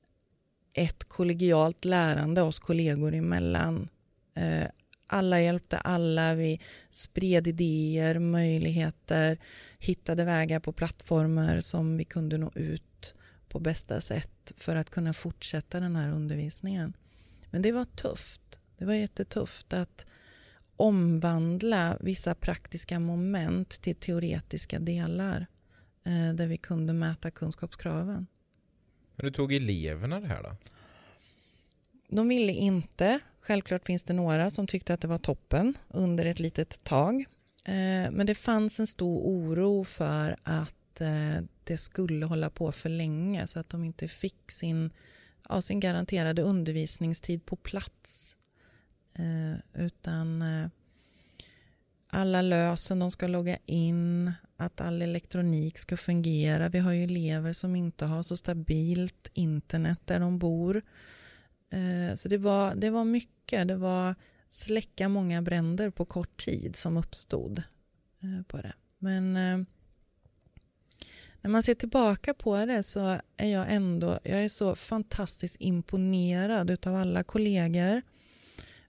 ett 0.73 1.05
kollegialt 1.05 1.85
lärande 1.85 2.43
oss 2.43 2.59
kollegor 2.59 3.15
emellan. 3.15 3.89
Alla 5.07 5.41
hjälpte 5.41 5.79
alla, 5.79 6.35
vi 6.35 6.61
spred 6.91 7.47
idéer, 7.47 8.19
möjligheter, 8.19 9.39
hittade 9.79 10.25
vägar 10.25 10.61
på 10.61 10.73
plattformar 10.73 11.61
som 11.61 11.97
vi 11.97 12.05
kunde 12.05 12.39
nå 12.39 12.53
ut 12.55 13.15
på 13.49 13.61
bästa 13.61 14.01
sätt 14.01 14.53
för 14.57 14.77
att 14.77 14.91
kunna 14.91 15.13
fortsätta 15.13 15.81
den 15.81 15.97
här 15.97 16.11
undervisningen. 16.11 16.97
Men 17.51 17.63
det 17.63 17.73
var 17.73 17.85
tufft. 17.85 18.59
Det 18.79 18.85
var 18.85 18.95
jättetufft 18.95 19.73
att 19.73 20.07
omvandla 20.77 21.97
vissa 22.01 22.35
praktiska 22.35 23.01
moment 23.01 23.69
till 23.69 23.97
teoretiska 23.97 24.79
delar 24.79 25.47
eh, 26.05 26.35
där 26.35 26.47
vi 26.47 26.57
kunde 26.57 26.93
mäta 26.93 27.31
kunskapskraven. 27.31 28.27
Men 29.17 29.27
hur 29.27 29.31
tog 29.31 29.53
eleverna 29.53 30.21
det 30.21 30.27
här 30.27 30.43
då? 30.43 30.57
De 32.09 32.29
ville 32.29 32.53
inte. 32.53 33.21
Självklart 33.41 33.87
finns 33.87 34.05
det 34.05 34.13
några 34.13 34.51
som 34.51 34.67
tyckte 34.67 34.95
att 34.95 35.01
det 35.01 35.09
var 35.09 35.19
toppen 35.19 35.79
under 35.89 36.25
ett 36.25 36.41
litet 36.41 36.85
tag. 36.85 37.25
Eh, 37.65 38.11
men 38.11 38.27
det 38.27 38.35
fanns 38.35 38.81
en 38.81 38.87
stor 38.87 39.19
oro 39.19 39.85
för 39.85 40.37
att 40.43 41.01
eh, 41.01 41.45
det 41.65 41.77
skulle 41.77 42.27
hålla 42.27 42.51
på 42.51 42.73
för 42.73 42.89
länge 42.89 43.47
så 43.47 43.61
att 43.61 43.69
de 43.69 43.85
inte 43.85 44.09
fick 44.09 44.51
sin, 44.51 44.91
ja, 45.49 45.61
sin 45.61 45.81
garanterade 45.81 46.43
undervisningstid 46.43 47.47
på 47.47 47.57
plats. 47.57 48.37
Eh, 49.15 49.83
utan 49.85 50.45
alla 52.09 52.43
lösen 52.43 52.99
de 52.99 53.11
ska 53.11 53.27
logga 53.27 53.59
in, 53.65 54.33
att 54.57 54.81
all 54.81 55.03
elektronik 55.03 55.79
ska 55.79 55.97
fungera. 55.97 56.69
Vi 56.69 56.79
har 56.79 56.93
ju 56.93 57.05
elever 57.05 57.53
som 57.53 57.77
inte 57.77 58.05
har 58.05 58.23
så 58.23 58.37
stabilt 58.37 59.31
internet 59.35 60.01
där 60.05 60.21
de 60.21 60.39
bor. 60.39 60.83
Eh, 61.71 62.15
så 62.15 62.29
det 62.29 62.39
var, 62.39 62.75
det 62.75 62.91
var 62.91 63.05
mycket. 63.05 63.69
Det 63.69 63.77
var 63.77 64.15
släcka 64.47 65.09
många 65.09 65.43
bränder 65.43 65.91
på 65.91 66.05
kort 66.05 66.37
tid 66.37 66.77
som 66.77 66.97
uppstod 66.97 67.63
eh, 68.23 68.47
på 68.47 68.57
det. 68.57 68.73
Men 68.99 69.37
eh, 69.37 69.67
när 71.41 71.51
man 71.51 71.63
ser 71.63 71.75
tillbaka 71.75 72.35
på 72.35 72.67
det 72.67 72.83
så 72.83 73.21
är 73.37 73.49
jag 73.53 73.73
ändå 73.73 74.19
jag 74.23 74.45
är 74.45 74.49
så 74.49 74.77
fantastiskt 74.77 75.57
imponerad 75.61 76.87
av 76.87 76.95
alla 76.95 77.25
kollegor 77.25 78.03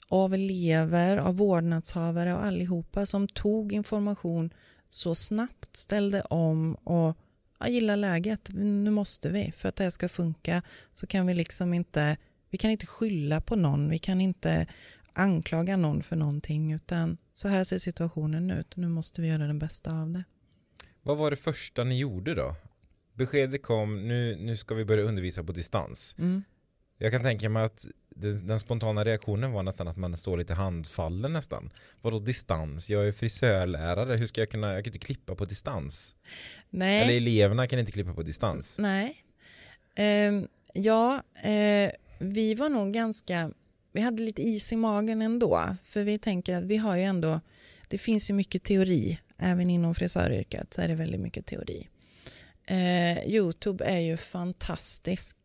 av 0.10 0.34
elever, 0.34 1.18
av 1.18 1.38
vårdnadshavare 1.38 2.34
och 2.34 2.46
allihopa 2.46 3.06
som 3.06 3.28
tog 3.28 3.74
information 3.74 4.54
så 4.90 5.16
snabbt, 5.16 5.76
ställde 5.76 6.22
om 6.22 6.76
och 6.76 7.18
jag 7.60 7.70
gillar 7.70 7.98
läget. 7.98 8.50
Nu 8.54 8.92
måste 8.92 9.30
vi. 9.30 9.52
För 9.52 9.70
att 9.70 9.76
det 9.76 9.84
här 9.84 9.90
ska 9.90 10.10
funka 10.10 10.62
så 10.94 11.08
kan 11.08 11.28
vi 11.28 11.34
liksom 11.34 11.74
inte 11.74 12.18
vi 12.50 12.58
kan 12.58 12.72
inte 12.72 12.86
skylla 12.86 13.42
på 13.42 13.56
någon, 13.56 13.90
vi 13.90 14.00
kan 14.00 14.22
inte 14.22 14.68
anklaga 15.14 15.78
någon 15.78 16.04
för 16.04 16.16
någonting 16.16 16.74
utan 16.74 17.18
så 17.32 17.48
här 17.48 17.64
ser 17.64 17.78
situationen 17.78 18.52
ut, 18.52 18.76
nu 18.76 18.88
måste 18.88 19.22
vi 19.22 19.28
göra 19.28 19.48
det 19.48 19.54
bästa 19.54 19.92
av 20.02 20.12
det. 20.12 20.24
Vad 21.02 21.18
var 21.18 21.32
det 21.32 21.38
första 21.38 21.84
ni 21.84 22.00
gjorde 22.00 22.36
då? 22.36 22.56
Beskedet 23.14 23.64
kom, 23.64 24.08
nu, 24.08 24.36
nu 24.36 24.58
ska 24.58 24.76
vi 24.76 24.86
börja 24.86 25.04
undervisa 25.04 25.44
på 25.44 25.52
distans. 25.52 26.16
Mm. 26.20 26.44
Jag 26.98 27.12
kan 27.12 27.24
tänka 27.24 27.50
mig 27.50 27.64
att 27.64 27.88
den, 28.10 28.48
den, 28.48 28.60
spontana 28.60 29.06
reaktionen 29.06 29.52
var 29.52 29.64
nästan 29.64 29.88
att 29.88 29.98
man 29.98 30.18
står 30.18 30.38
lite 30.38 30.54
handfallen 30.54 31.34
nästan. 31.34 31.70
Vadå 32.02 32.20
distans? 32.20 32.90
Jag 32.90 33.08
är 33.08 33.12
frisörlärare, 33.12 34.16
hur 34.16 34.28
ska 34.28 34.42
jag 34.42 34.50
kunna, 34.50 34.74
jag 34.74 34.84
kan 34.84 34.94
inte 34.94 35.06
klippa 35.06 35.36
på 35.36 35.46
distans. 35.46 36.16
Nej. 36.70 37.04
Eller 37.04 37.18
eleverna 37.18 37.68
kan 37.68 37.80
inte 37.80 37.92
klippa 37.92 38.14
på 38.14 38.24
distans. 38.24 38.78
Nej. 38.80 39.24
Uh, 40.00 40.44
ja, 40.74 41.24
uh, 41.46 41.90
vi 42.20 42.54
var 42.54 42.70
nog 42.70 42.94
ganska, 42.94 43.52
vi 43.92 44.02
hade 44.02 44.24
lite 44.24 44.42
is 44.42 44.72
i 44.72 44.76
magen 44.76 45.22
ändå, 45.22 45.76
för 45.86 46.04
vi 46.04 46.18
tänker 46.18 46.56
att 46.56 46.64
vi 46.64 46.78
har 46.78 46.96
ju 46.96 47.04
ändå, 47.04 47.42
det 47.88 47.98
finns 47.98 48.30
ju 48.30 48.34
mycket 48.34 48.64
teori, 48.64 49.20
även 49.38 49.70
inom 49.70 49.96
frisöryrket 49.96 50.74
så 50.74 50.82
är 50.82 50.88
det 50.88 50.96
väldigt 50.96 51.22
mycket 51.22 51.46
teori. 51.46 51.88
Eh, 52.68 53.28
Youtube 53.28 53.86
är 53.86 54.00
ju 54.00 54.18
fantastisk. 54.18 55.38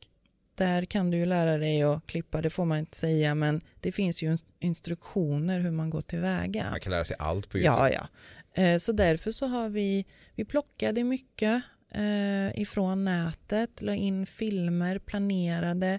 Där 0.55 0.85
kan 0.85 1.11
du 1.11 1.17
ju 1.17 1.27
lära 1.27 1.59
dig 1.59 1.83
att 1.83 2.07
klippa, 2.07 2.43
det 2.43 2.51
får 2.51 2.65
man 2.65 2.79
inte 2.79 2.97
säga, 2.97 3.35
men 3.35 3.61
det 3.81 3.93
finns 3.93 4.23
ju 4.23 4.37
instruktioner 4.59 5.61
hur 5.61 5.71
man 5.71 5.91
går 5.91 6.03
tillväga. 6.03 6.71
Man 6.71 6.81
kan 6.81 6.91
lära 6.91 7.05
sig 7.05 7.17
allt 7.19 7.49
på 7.49 7.59
Youtube. 7.59 7.91
Ja, 7.93 8.09
ja. 8.55 8.63
Eh, 8.63 8.79
så 8.79 8.93
därför 8.93 9.31
så 9.31 9.47
har 9.47 9.69
vi, 9.69 10.07
vi 10.35 10.45
plockade 10.45 11.05
mycket 11.05 11.63
eh, 11.91 12.61
ifrån 12.61 13.05
nätet, 13.05 13.83
la 13.83 13.95
in 13.95 14.27
filmer, 14.27 14.99
planerade, 14.99 15.99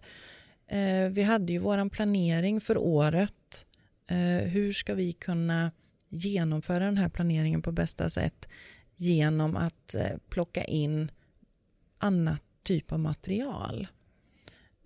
Eh, 0.68 1.10
vi 1.10 1.24
hade 1.24 1.54
ju 1.54 1.60
vår 1.60 1.90
planering 1.90 2.62
för 2.62 2.78
året. 2.78 3.66
Eh, 4.08 4.48
hur 4.50 4.74
ska 4.74 4.94
vi 4.94 5.14
kunna 5.14 5.72
genomföra 6.10 6.86
den 6.86 6.98
här 6.98 7.10
planeringen 7.10 7.62
på 7.62 7.72
bästa 7.72 8.10
sätt 8.10 8.48
genom 8.96 9.56
att 9.56 9.96
eh, 9.96 10.18
plocka 10.30 10.64
in 10.64 11.12
annat 11.98 12.42
typ 12.64 12.92
av 12.92 13.00
material. 13.00 13.88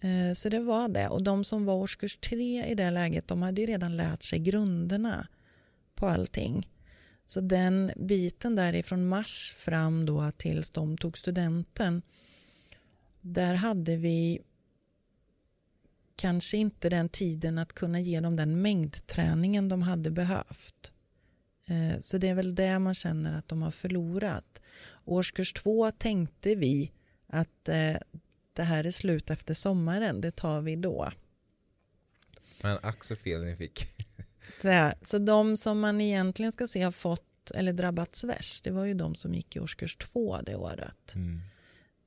Eh, 0.01 0.33
så 0.33 0.49
det 0.49 0.59
var 0.59 0.89
det. 0.89 1.07
Och 1.07 1.23
de 1.23 1.43
som 1.43 1.65
var 1.65 1.73
årskurs 1.73 2.17
tre 2.17 2.65
i 2.65 2.75
det 2.75 2.89
läget, 2.89 3.27
de 3.27 3.41
hade 3.41 3.61
ju 3.61 3.67
redan 3.67 3.97
lärt 3.97 4.23
sig 4.23 4.39
grunderna 4.39 5.27
på 5.95 6.07
allting. 6.07 6.69
Så 7.25 7.41
den 7.41 7.91
biten 7.95 8.55
därifrån 8.55 9.07
mars 9.07 9.53
fram 9.57 10.05
då 10.05 10.31
tills 10.37 10.69
de 10.69 10.97
tog 10.97 11.17
studenten, 11.17 12.01
där 13.21 13.53
hade 13.53 13.95
vi 13.95 14.41
kanske 16.17 16.57
inte 16.57 16.89
den 16.89 17.09
tiden 17.09 17.57
att 17.57 17.73
kunna 17.73 17.99
ge 17.99 18.19
dem 18.19 18.35
den 18.35 18.61
mängdträningen 18.61 19.69
de 19.69 19.81
hade 19.81 20.11
behövt. 20.11 20.91
Eh, 21.67 21.99
så 21.99 22.17
det 22.17 22.27
är 22.27 22.35
väl 22.35 22.55
det 22.55 22.79
man 22.79 22.93
känner 22.93 23.37
att 23.37 23.47
de 23.47 23.61
har 23.61 23.71
förlorat. 23.71 24.61
Årskurs 25.05 25.53
två 25.53 25.91
tänkte 25.91 26.55
vi 26.55 26.91
att 27.27 27.69
eh, 27.69 27.95
det 28.53 28.63
här 28.63 28.83
är 28.83 28.91
slut 28.91 29.29
efter 29.29 29.53
sommaren, 29.53 30.21
det 30.21 30.31
tar 30.31 30.61
vi 30.61 30.75
då. 30.75 31.11
Men 32.63 32.79
ack 32.81 33.03
så 33.03 33.15
fel 33.15 33.43
ni 33.43 33.55
fick. 33.55 33.87
Det, 34.61 34.95
så 35.01 35.17
de 35.17 35.57
som 35.57 35.79
man 35.79 36.01
egentligen 36.01 36.51
ska 36.51 36.67
se 36.67 36.81
har 36.81 36.91
fått 36.91 37.51
eller 37.55 37.73
drabbats 37.73 38.23
värst, 38.23 38.63
det 38.63 38.71
var 38.71 38.85
ju 38.85 38.93
de 38.93 39.15
som 39.15 39.33
gick 39.33 39.55
i 39.55 39.59
årskurs 39.59 39.95
två 39.95 40.41
det 40.41 40.55
året. 40.55 41.15
Mm. 41.15 41.41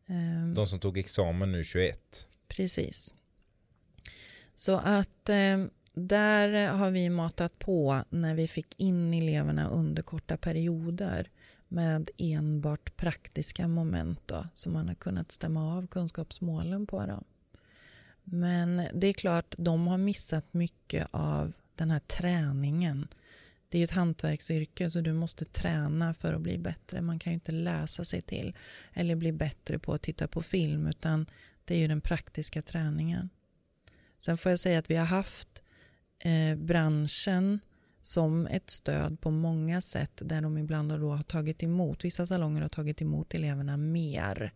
Um, 0.07 0.55
de 0.55 0.67
som 0.67 0.79
tog 0.79 0.99
examen 0.99 1.53
nu 1.53 1.65
21. 1.65 2.29
Precis. 2.49 3.15
Så 4.61 4.77
att 4.77 5.29
eh, 5.29 5.59
där 5.95 6.69
har 6.69 6.91
vi 6.91 7.11
matat 7.11 7.59
på 7.59 8.05
när 8.11 8.35
vi 8.35 8.49
fick 8.49 8.81
in 8.81 9.15
eleverna 9.15 9.69
under 9.69 10.03
korta 10.03 10.37
perioder 10.37 11.31
med 11.69 12.11
enbart 12.17 12.97
praktiska 12.97 13.69
moment 13.69 14.21
då, 14.27 14.47
så 14.53 14.71
man 14.71 14.89
har 14.89 14.95
kunnat 14.95 15.33
stämma 15.33 15.77
av 15.77 15.87
kunskapsmålen 15.87 16.87
på 16.87 17.07
dem. 17.07 17.25
Men 18.25 18.83
det 18.95 19.07
är 19.07 19.13
klart, 19.13 19.55
de 19.59 19.87
har 19.87 19.99
missat 19.99 20.55
mycket 20.55 21.09
av 21.11 21.53
den 21.75 21.91
här 21.91 22.01
träningen. 22.01 23.09
Det 23.69 23.79
är 23.79 23.81
ju 23.81 23.85
ett 23.85 23.91
hantverksyrke 23.91 24.91
så 24.91 25.01
du 25.01 25.13
måste 25.13 25.45
träna 25.45 26.15
för 26.15 26.35
att 26.35 26.41
bli 26.41 26.59
bättre. 26.59 27.01
Man 27.01 27.19
kan 27.19 27.33
ju 27.33 27.35
inte 27.35 27.53
läsa 27.53 28.05
sig 28.05 28.23
till 28.23 28.57
eller 28.93 29.17
bli 29.17 29.33
bättre 29.33 29.79
på 29.79 29.93
att 29.93 30.03
titta 30.03 30.29
på 30.29 30.43
film 30.43 30.87
utan 30.87 31.27
det 31.65 31.75
är 31.75 31.79
ju 31.79 31.89
den 31.89 32.01
praktiska 32.01 32.63
träningen. 32.63 33.31
Sen 34.21 34.39
får 34.39 34.53
jag 34.53 34.59
säga 34.59 34.79
att 34.79 34.91
vi 34.91 34.97
har 34.97 35.07
haft 35.07 35.63
eh, 36.19 36.57
branschen 36.57 37.61
som 38.03 38.47
ett 38.47 38.71
stöd 38.71 39.21
på 39.21 39.31
många 39.31 39.81
sätt 39.81 40.23
där 40.25 40.41
de 40.41 40.59
ibland 40.59 41.01
då 41.01 41.13
har 41.13 41.23
tagit 41.23 41.63
emot, 41.63 42.05
vissa 42.05 42.27
salonger 42.27 42.63
har 42.63 42.69
tagit 42.69 43.03
emot 43.03 43.35
eleverna 43.35 43.77
mer 43.77 44.53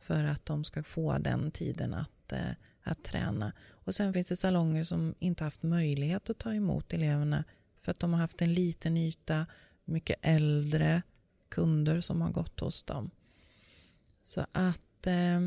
för 0.00 0.24
att 0.24 0.46
de 0.46 0.64
ska 0.64 0.82
få 0.82 1.18
den 1.18 1.50
tiden 1.50 1.94
att, 1.94 2.32
eh, 2.32 2.50
att 2.82 3.04
träna. 3.04 3.52
Och 3.70 3.94
sen 3.94 4.12
finns 4.12 4.28
det 4.28 4.36
salonger 4.36 4.84
som 4.84 5.14
inte 5.18 5.44
haft 5.44 5.62
möjlighet 5.62 6.30
att 6.30 6.38
ta 6.38 6.54
emot 6.54 6.92
eleverna 6.92 7.44
för 7.82 7.90
att 7.90 8.00
de 8.00 8.12
har 8.12 8.20
haft 8.20 8.42
en 8.42 8.54
liten 8.54 8.96
yta, 8.96 9.46
mycket 9.84 10.18
äldre 10.22 11.02
kunder 11.48 12.00
som 12.00 12.20
har 12.20 12.30
gått 12.30 12.60
hos 12.60 12.82
dem. 12.82 13.10
Så 14.20 14.46
att 14.52 15.06
eh, 15.06 15.40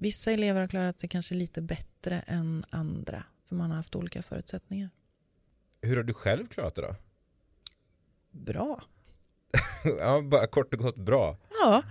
Vissa 0.00 0.32
elever 0.32 0.60
har 0.60 0.68
klarat 0.68 1.00
sig 1.00 1.08
kanske 1.08 1.34
lite 1.34 1.62
bättre 1.62 1.89
än 2.06 2.64
andra 2.70 3.24
För 3.48 3.54
man 3.54 3.70
har 3.70 3.76
haft 3.76 3.96
olika 3.96 4.22
förutsättningar. 4.22 4.90
Hur 5.82 5.96
har 5.96 6.02
du 6.02 6.14
själv 6.14 6.46
klarat 6.46 6.74
det 6.74 6.82
då? 6.82 6.96
Bra. 8.30 8.82
ja, 9.98 10.22
bara 10.22 10.46
kort 10.46 10.74
och 10.74 10.80
gott 10.80 10.96
bra. 10.96 11.36
Ja, 11.62 11.82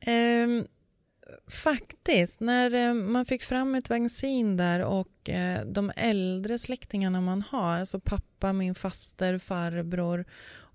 ehm, 0.00 0.66
faktiskt. 1.48 2.40
När 2.40 2.74
eh, 2.74 2.94
man 2.94 3.26
fick 3.26 3.42
fram 3.42 3.74
ett 3.74 3.90
vaccin 3.90 4.56
där 4.56 4.84
och 4.84 5.30
eh, 5.30 5.66
de 5.66 5.92
äldre 5.96 6.58
släktingarna 6.58 7.20
man 7.20 7.42
har, 7.42 7.78
alltså 7.78 8.00
pappa, 8.00 8.52
min 8.52 8.74
faster, 8.74 9.38
farbror 9.38 10.24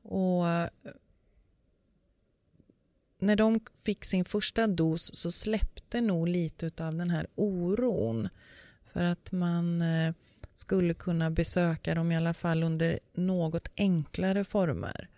och 0.02 0.46
när 3.20 3.36
de 3.36 3.60
fick 3.84 4.06
sin 4.06 4.26
första 4.26 4.68
dos 4.68 5.16
så 5.16 5.32
släppte 5.32 6.02
nog 6.02 6.28
lite 6.28 6.86
av 6.86 6.96
den 6.96 7.10
här 7.10 7.28
oron 7.36 8.30
för 8.94 9.04
att 9.04 9.32
man 9.32 9.82
eh, 9.82 10.14
skulle 10.54 10.94
kunna 10.94 11.32
besöka 11.32 11.96
dem 11.96 12.12
i 12.12 12.18
alla 12.18 12.34
fall 12.34 12.64
under 12.64 13.00
något 13.14 13.68
enklare 13.78 14.44
former. 14.44 15.10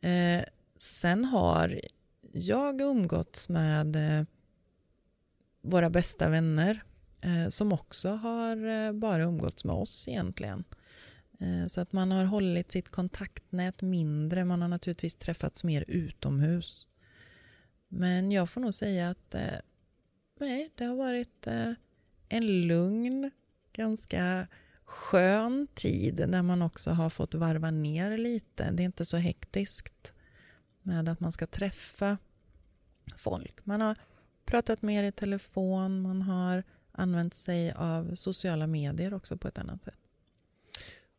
Eh, 0.00 0.44
sen 0.76 1.24
har 1.24 1.80
jag 2.32 2.80
umgåtts 2.80 3.48
med 3.48 3.96
eh, 3.96 4.26
våra 5.62 5.90
bästa 5.90 6.28
vänner 6.28 6.82
som 7.48 7.72
också 7.72 8.08
har 8.08 8.92
bara 8.92 9.22
umgåtts 9.22 9.64
med 9.64 9.74
oss 9.74 10.08
egentligen. 10.08 10.64
Så 11.68 11.80
att 11.80 11.92
man 11.92 12.10
har 12.10 12.24
hållit 12.24 12.72
sitt 12.72 12.88
kontaktnät 12.88 13.82
mindre. 13.82 14.44
Man 14.44 14.62
har 14.62 14.68
naturligtvis 14.68 15.16
träffats 15.16 15.64
mer 15.64 15.84
utomhus. 15.88 16.88
Men 17.92 18.32
jag 18.32 18.50
får 18.50 18.60
nog 18.60 18.74
säga 18.74 19.10
att 19.10 19.34
eh, 19.34 19.58
nej, 20.40 20.70
det 20.74 20.84
har 20.84 20.96
varit 20.96 21.46
eh, 21.46 21.72
en 22.28 22.66
lugn, 22.66 23.30
ganska 23.72 24.46
skön 24.84 25.68
tid 25.74 26.24
när 26.28 26.42
man 26.42 26.62
också 26.62 26.90
har 26.90 27.10
fått 27.10 27.34
varva 27.34 27.70
ner 27.70 28.18
lite. 28.18 28.70
Det 28.70 28.82
är 28.82 28.84
inte 28.84 29.04
så 29.04 29.16
hektiskt 29.16 30.12
med 30.82 31.08
att 31.08 31.20
man 31.20 31.32
ska 31.32 31.46
träffa 31.46 32.18
folk. 33.16 33.66
Man 33.66 33.80
har 33.80 33.96
pratat 34.44 34.82
mer 34.82 35.04
i 35.04 35.12
telefon, 35.12 36.02
man 36.02 36.22
har 36.22 36.62
använt 36.92 37.34
sig 37.34 37.72
av 37.72 38.14
sociala 38.14 38.66
medier 38.66 39.14
också 39.14 39.36
på 39.36 39.48
ett 39.48 39.58
annat 39.58 39.82
sätt. 39.82 39.98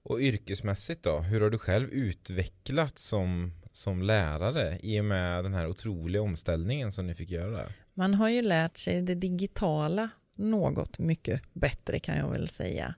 Och 0.03 0.19
yrkesmässigt 0.19 1.03
då, 1.03 1.19
hur 1.19 1.41
har 1.41 1.49
du 1.49 1.57
själv 1.57 1.89
utvecklats 1.89 3.03
som, 3.03 3.51
som 3.71 4.01
lärare 4.01 4.77
i 4.83 4.99
och 4.99 5.05
med 5.05 5.43
den 5.43 5.53
här 5.53 5.67
otroliga 5.67 6.21
omställningen 6.21 6.91
som 6.91 7.07
ni 7.07 7.15
fick 7.15 7.29
göra? 7.29 7.63
Man 7.93 8.13
har 8.13 8.29
ju 8.29 8.41
lärt 8.41 8.77
sig 8.77 9.01
det 9.01 9.15
digitala 9.15 10.09
något 10.35 10.99
mycket 10.99 11.41
bättre 11.53 11.99
kan 11.99 12.17
jag 12.17 12.29
väl 12.29 12.47
säga. 12.47 12.95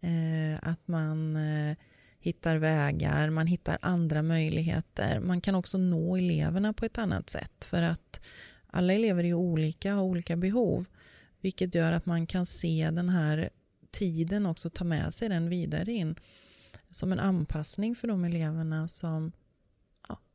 Eh, 0.00 0.68
att 0.68 0.88
man 0.88 1.36
eh, 1.36 1.76
hittar 2.20 2.56
vägar, 2.56 3.30
man 3.30 3.46
hittar 3.46 3.78
andra 3.80 4.22
möjligheter. 4.22 5.20
Man 5.20 5.40
kan 5.40 5.54
också 5.54 5.78
nå 5.78 6.16
eleverna 6.16 6.72
på 6.72 6.84
ett 6.84 6.98
annat 6.98 7.30
sätt 7.30 7.64
för 7.64 7.82
att 7.82 8.20
alla 8.66 8.92
elever 8.92 9.24
är 9.24 9.34
olika, 9.34 9.92
och 9.92 9.98
har 9.98 10.04
olika 10.04 10.36
behov 10.36 10.86
vilket 11.40 11.74
gör 11.74 11.92
att 11.92 12.06
man 12.06 12.26
kan 12.26 12.46
se 12.46 12.90
den 12.92 13.08
här 13.08 13.50
tiden 13.90 14.46
också 14.46 14.70
ta 14.70 14.84
med 14.84 15.14
sig 15.14 15.28
den 15.28 15.48
vidare 15.48 15.92
in 15.92 16.14
som 16.90 17.12
en 17.12 17.20
anpassning 17.20 17.94
för 17.94 18.08
de 18.08 18.24
eleverna 18.24 18.88
som 18.88 19.32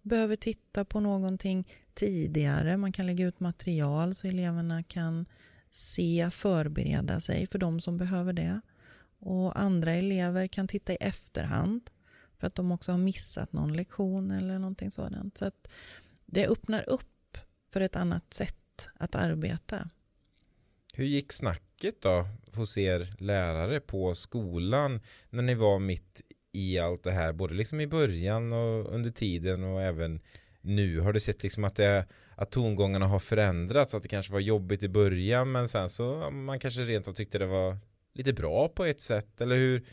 behöver 0.07 0.35
titta 0.35 0.85
på 0.85 0.99
någonting 0.99 1.67
tidigare. 1.93 2.77
Man 2.77 2.91
kan 2.91 3.05
lägga 3.05 3.25
ut 3.25 3.39
material 3.39 4.15
så 4.15 4.27
eleverna 4.27 4.83
kan 4.83 5.25
se, 5.71 6.29
förbereda 6.31 7.19
sig 7.19 7.47
för 7.47 7.59
de 7.59 7.79
som 7.79 7.97
behöver 7.97 8.33
det. 8.33 8.61
Och 9.19 9.59
andra 9.59 9.91
elever 9.91 10.47
kan 10.47 10.67
titta 10.67 10.93
i 10.93 10.97
efterhand 10.99 11.89
för 12.39 12.47
att 12.47 12.55
de 12.55 12.71
också 12.71 12.91
har 12.91 12.99
missat 12.99 13.53
någon 13.53 13.73
lektion 13.73 14.31
eller 14.31 14.59
någonting 14.59 14.91
sådant. 14.91 15.37
Så 15.37 15.45
att 15.45 15.69
det 16.25 16.47
öppnar 16.47 16.89
upp 16.89 17.37
för 17.73 17.81
ett 17.81 17.95
annat 17.95 18.33
sätt 18.33 18.89
att 18.93 19.15
arbeta. 19.15 19.89
Hur 20.93 21.05
gick 21.05 21.33
snacket 21.33 22.01
då 22.01 22.27
hos 22.53 22.77
er 22.77 23.15
lärare 23.19 23.79
på 23.79 24.15
skolan 24.15 25.01
när 25.29 25.43
ni 25.43 25.55
var 25.55 25.79
mitt 25.79 26.21
i 26.57 26.79
allt 26.79 27.03
det 27.03 27.11
här, 27.11 27.33
både 27.33 27.53
liksom 27.53 27.81
i 27.81 27.87
början 27.87 28.53
och 28.53 28.93
under 28.93 29.09
tiden 29.09 29.63
och 29.63 29.81
även 29.81 30.19
nu? 30.61 30.99
Har 30.99 31.13
du 31.13 31.19
sett 31.19 31.43
liksom 31.43 31.63
att, 31.63 31.75
det, 31.75 32.05
att 32.35 32.51
tongångarna 32.51 33.07
har 33.07 33.19
förändrats, 33.19 33.93
att 33.93 34.03
det 34.03 34.09
kanske 34.09 34.33
var 34.33 34.39
jobbigt 34.39 34.83
i 34.83 34.89
början 34.89 35.51
men 35.51 35.67
sen 35.67 35.89
så 35.89 36.31
man 36.31 36.59
kanske 36.59 36.81
rent 36.81 37.07
av 37.07 37.13
tyckte 37.13 37.37
det 37.37 37.45
var 37.45 37.77
lite 38.13 38.33
bra 38.33 38.69
på 38.69 38.85
ett 38.85 39.01
sätt 39.01 39.41
eller 39.41 39.55
hur, 39.55 39.85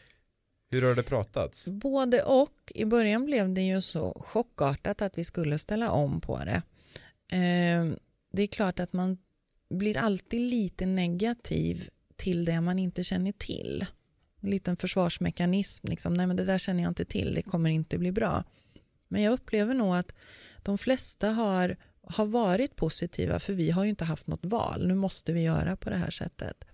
hur 0.70 0.82
har 0.82 0.94
det 0.94 1.02
pratats? 1.02 1.68
Både 1.68 2.22
och. 2.22 2.72
I 2.74 2.84
början 2.84 3.24
blev 3.24 3.54
det 3.54 3.62
ju 3.62 3.80
så 3.80 4.12
chockartat 4.20 5.02
att 5.02 5.18
vi 5.18 5.24
skulle 5.24 5.58
ställa 5.58 5.90
om 5.90 6.20
på 6.20 6.38
det. 6.44 6.62
Eh, 7.36 7.96
det 8.32 8.42
är 8.42 8.46
klart 8.46 8.80
att 8.80 8.92
man 8.92 9.18
blir 9.70 9.98
alltid 9.98 10.40
lite 10.40 10.86
negativ 10.86 11.88
till 12.16 12.44
det 12.44 12.60
man 12.60 12.78
inte 12.78 13.04
känner 13.04 13.32
till. 13.32 13.86
En 14.44 14.50
liten 14.50 14.76
försvarsmekanism, 14.76 15.86
liksom, 15.88 16.14
nej 16.14 16.26
men 16.26 16.36
det 16.36 16.44
där 16.44 16.58
känner 16.58 16.82
jag 16.82 16.90
inte 16.90 17.04
till, 17.04 17.34
det 17.34 17.42
kommer 17.42 17.70
inte 17.70 17.98
bli 17.98 18.12
bra. 18.12 18.44
Men 19.08 19.22
jag 19.22 19.32
upplever 19.32 19.74
nog 19.74 19.96
att 19.96 20.14
de 20.62 20.78
flesta 20.78 21.30
har, 21.30 21.76
har 22.02 22.26
varit 22.26 22.76
positiva 22.76 23.38
för 23.38 23.52
vi 23.52 23.70
har 23.70 23.84
ju 23.84 23.90
inte 23.90 24.04
haft 24.04 24.26
något 24.26 24.44
val, 24.44 24.86
nu 24.86 24.94
måste 24.94 25.32
vi 25.32 25.42
göra 25.42 25.76
på 25.76 25.90
det 25.90 25.96
här 25.96 26.10
sättet. 26.10 26.64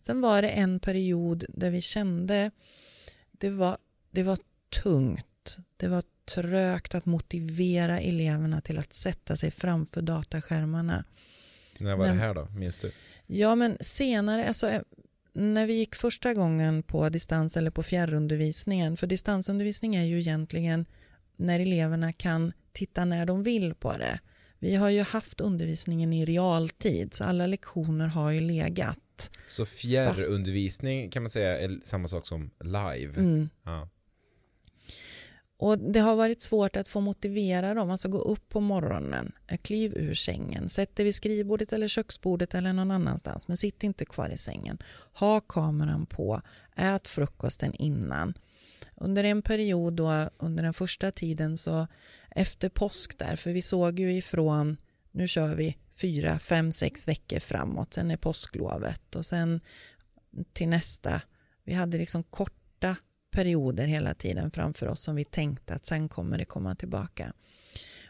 Sen 0.00 0.20
var 0.20 0.42
det 0.42 0.48
en 0.48 0.80
period 0.80 1.44
där 1.48 1.70
vi 1.70 1.80
kände 1.80 2.50
det 3.30 3.50
var, 3.50 3.78
det 4.10 4.22
var 4.22 4.38
tungt, 4.82 5.58
det 5.76 5.88
var 5.88 6.02
trögt 6.24 6.94
att 6.94 7.06
motivera 7.06 8.00
eleverna 8.00 8.60
till 8.60 8.78
att 8.78 8.92
sätta 8.92 9.36
sig 9.36 9.50
framför 9.50 10.02
dataskärmarna. 10.02 11.04
När 11.80 11.96
var 11.96 12.06
men, 12.06 12.16
det 12.16 12.22
här 12.22 12.34
då, 12.34 12.48
minns 12.56 12.76
du? 12.76 12.92
Ja, 13.26 13.54
men 13.54 13.76
senare, 13.80 14.48
alltså, 14.48 14.82
när 15.32 15.66
vi 15.66 15.72
gick 15.72 15.94
första 15.94 16.34
gången 16.34 16.82
på 16.82 17.08
distans 17.08 17.56
eller 17.56 17.70
på 17.70 17.82
fjärrundervisningen, 17.82 18.96
för 18.96 19.06
distansundervisning 19.06 19.96
är 19.96 20.04
ju 20.04 20.20
egentligen 20.20 20.86
när 21.36 21.60
eleverna 21.60 22.12
kan 22.12 22.52
titta 22.72 23.04
när 23.04 23.26
de 23.26 23.42
vill 23.42 23.74
på 23.74 23.92
det. 23.92 24.20
Vi 24.58 24.74
har 24.74 24.90
ju 24.90 25.02
haft 25.02 25.40
undervisningen 25.40 26.12
i 26.12 26.24
realtid, 26.24 27.14
så 27.14 27.24
alla 27.24 27.46
lektioner 27.46 28.06
har 28.06 28.30
ju 28.30 28.40
legat. 28.40 29.30
Så 29.48 29.64
fjärrundervisning 29.66 31.10
kan 31.10 31.22
man 31.22 31.30
säga 31.30 31.60
är 31.60 31.80
samma 31.84 32.08
sak 32.08 32.26
som 32.26 32.50
live? 32.60 33.20
Mm. 33.20 33.48
Ja. 33.64 33.88
Och 35.60 35.78
det 35.78 36.00
har 36.00 36.16
varit 36.16 36.42
svårt 36.42 36.76
att 36.76 36.88
få 36.88 37.00
motivera 37.00 37.74
dem, 37.74 37.90
alltså 37.90 38.08
gå 38.08 38.18
upp 38.18 38.48
på 38.48 38.60
morgonen, 38.60 39.32
eh, 39.46 39.58
kliv 39.58 39.92
ur 39.96 40.14
sängen, 40.14 40.68
sätt 40.68 40.96
dig 40.96 41.04
vid 41.04 41.14
skrivbordet 41.14 41.72
eller 41.72 41.88
köksbordet 41.88 42.54
eller 42.54 42.72
någon 42.72 42.90
annanstans, 42.90 43.48
men 43.48 43.56
sitt 43.56 43.82
inte 43.82 44.04
kvar 44.04 44.28
i 44.28 44.38
sängen. 44.38 44.78
Ha 45.12 45.40
kameran 45.40 46.06
på, 46.06 46.42
ät 46.76 47.08
frukosten 47.08 47.74
innan. 47.74 48.34
Under 48.96 49.24
en 49.24 49.42
period 49.42 49.92
då, 49.92 50.30
under 50.38 50.62
den 50.62 50.74
första 50.74 51.10
tiden 51.10 51.56
så 51.56 51.86
efter 52.30 52.68
påsk 52.68 53.18
där, 53.18 53.36
för 53.36 53.52
vi 53.52 53.62
såg 53.62 53.98
ju 53.98 54.16
ifrån, 54.16 54.76
nu 55.10 55.28
kör 55.28 55.54
vi 55.54 55.76
fyra, 56.00 56.38
fem, 56.38 56.72
sex 56.72 57.08
veckor 57.08 57.38
framåt, 57.38 57.94
sen 57.94 58.10
är 58.10 58.16
påsklovet 58.16 59.16
och 59.16 59.26
sen 59.26 59.60
till 60.52 60.68
nästa, 60.68 61.22
vi 61.64 61.74
hade 61.74 61.98
liksom 61.98 62.22
kort 62.22 62.59
perioder 63.30 63.86
hela 63.86 64.14
tiden 64.14 64.50
framför 64.50 64.88
oss 64.88 65.02
som 65.02 65.16
vi 65.16 65.24
tänkte 65.24 65.74
att 65.74 65.84
sen 65.84 66.08
kommer 66.08 66.38
det 66.38 66.44
komma 66.44 66.74
tillbaka. 66.74 67.32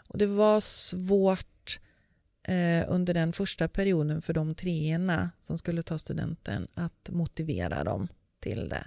Och 0.09 0.19
det 0.19 0.27
var 0.27 0.61
svårt 0.61 1.81
eh, 2.43 2.85
under 2.89 3.15
den 3.15 3.33
första 3.33 3.69
perioden 3.69 4.23
för 4.23 4.33
de 4.33 4.55
treorna 4.55 5.31
som 5.41 5.59
skulle 5.59 5.83
ta 5.83 5.99
studenten 5.99 6.69
att 6.75 7.11
motivera 7.11 7.85
dem 7.85 8.09
till 8.41 8.69
det. 8.69 8.87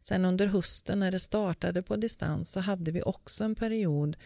Sen 0.00 0.24
under 0.24 0.46
hösten 0.46 0.98
när 0.98 1.10
det 1.10 1.18
startade 1.18 1.82
på 1.82 1.96
distans 1.96 2.50
så 2.50 2.60
hade 2.60 2.90
vi 2.90 3.02
också 3.02 3.44
en 3.44 3.54
period 3.54 4.16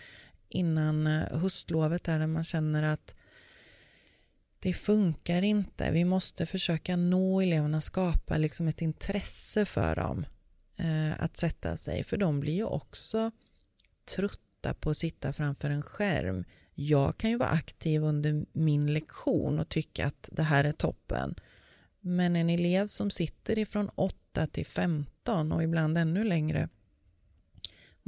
innan 0.49 1.07
eh, 1.07 1.39
höstlovet 1.39 2.05
där 2.05 2.27
man 2.27 2.45
känner 2.45 2.83
att 2.83 3.15
det 4.61 4.73
funkar 4.73 5.43
inte. 5.43 5.91
Vi 5.91 6.05
måste 6.05 6.47
försöka 6.47 6.97
nå 6.97 7.41
eleverna, 7.41 7.81
skapa 7.81 8.37
liksom 8.37 8.69
ett 8.69 8.83
intresse 8.83 9.65
för 9.65 9.97
dem 9.97 10.25
eh, 10.79 11.23
att 11.23 11.37
sätta 11.37 11.77
sig. 11.77 12.05
För 12.05 12.17
de 12.17 12.41
blir 12.41 12.55
ju 12.55 12.65
också 12.65 13.31
trötta 14.17 14.75
på 14.75 14.91
att 14.91 14.97
sitta 14.97 15.33
framför 15.33 15.71
en 15.71 15.83
skärm. 15.83 16.45
Jag 16.75 17.19
kan 17.19 17.31
ju 17.31 17.37
vara 17.37 17.49
aktiv 17.49 18.03
under 18.05 18.47
min 18.53 18.93
lektion 18.93 19.59
och 19.59 19.69
tycka 19.69 20.07
att 20.07 20.29
det 20.33 20.43
här 20.43 20.65
är 20.65 20.73
toppen. 20.73 21.35
Men 22.01 22.37
en 22.37 22.51
elev 22.51 22.87
som 22.87 23.11
sitter 23.11 23.59
ifrån 23.59 23.91
8 23.95 24.47
till 24.47 24.67
15 24.67 25.53
och 25.53 25.63
ibland 25.63 25.99
ännu 25.99 26.25
längre 26.25 26.69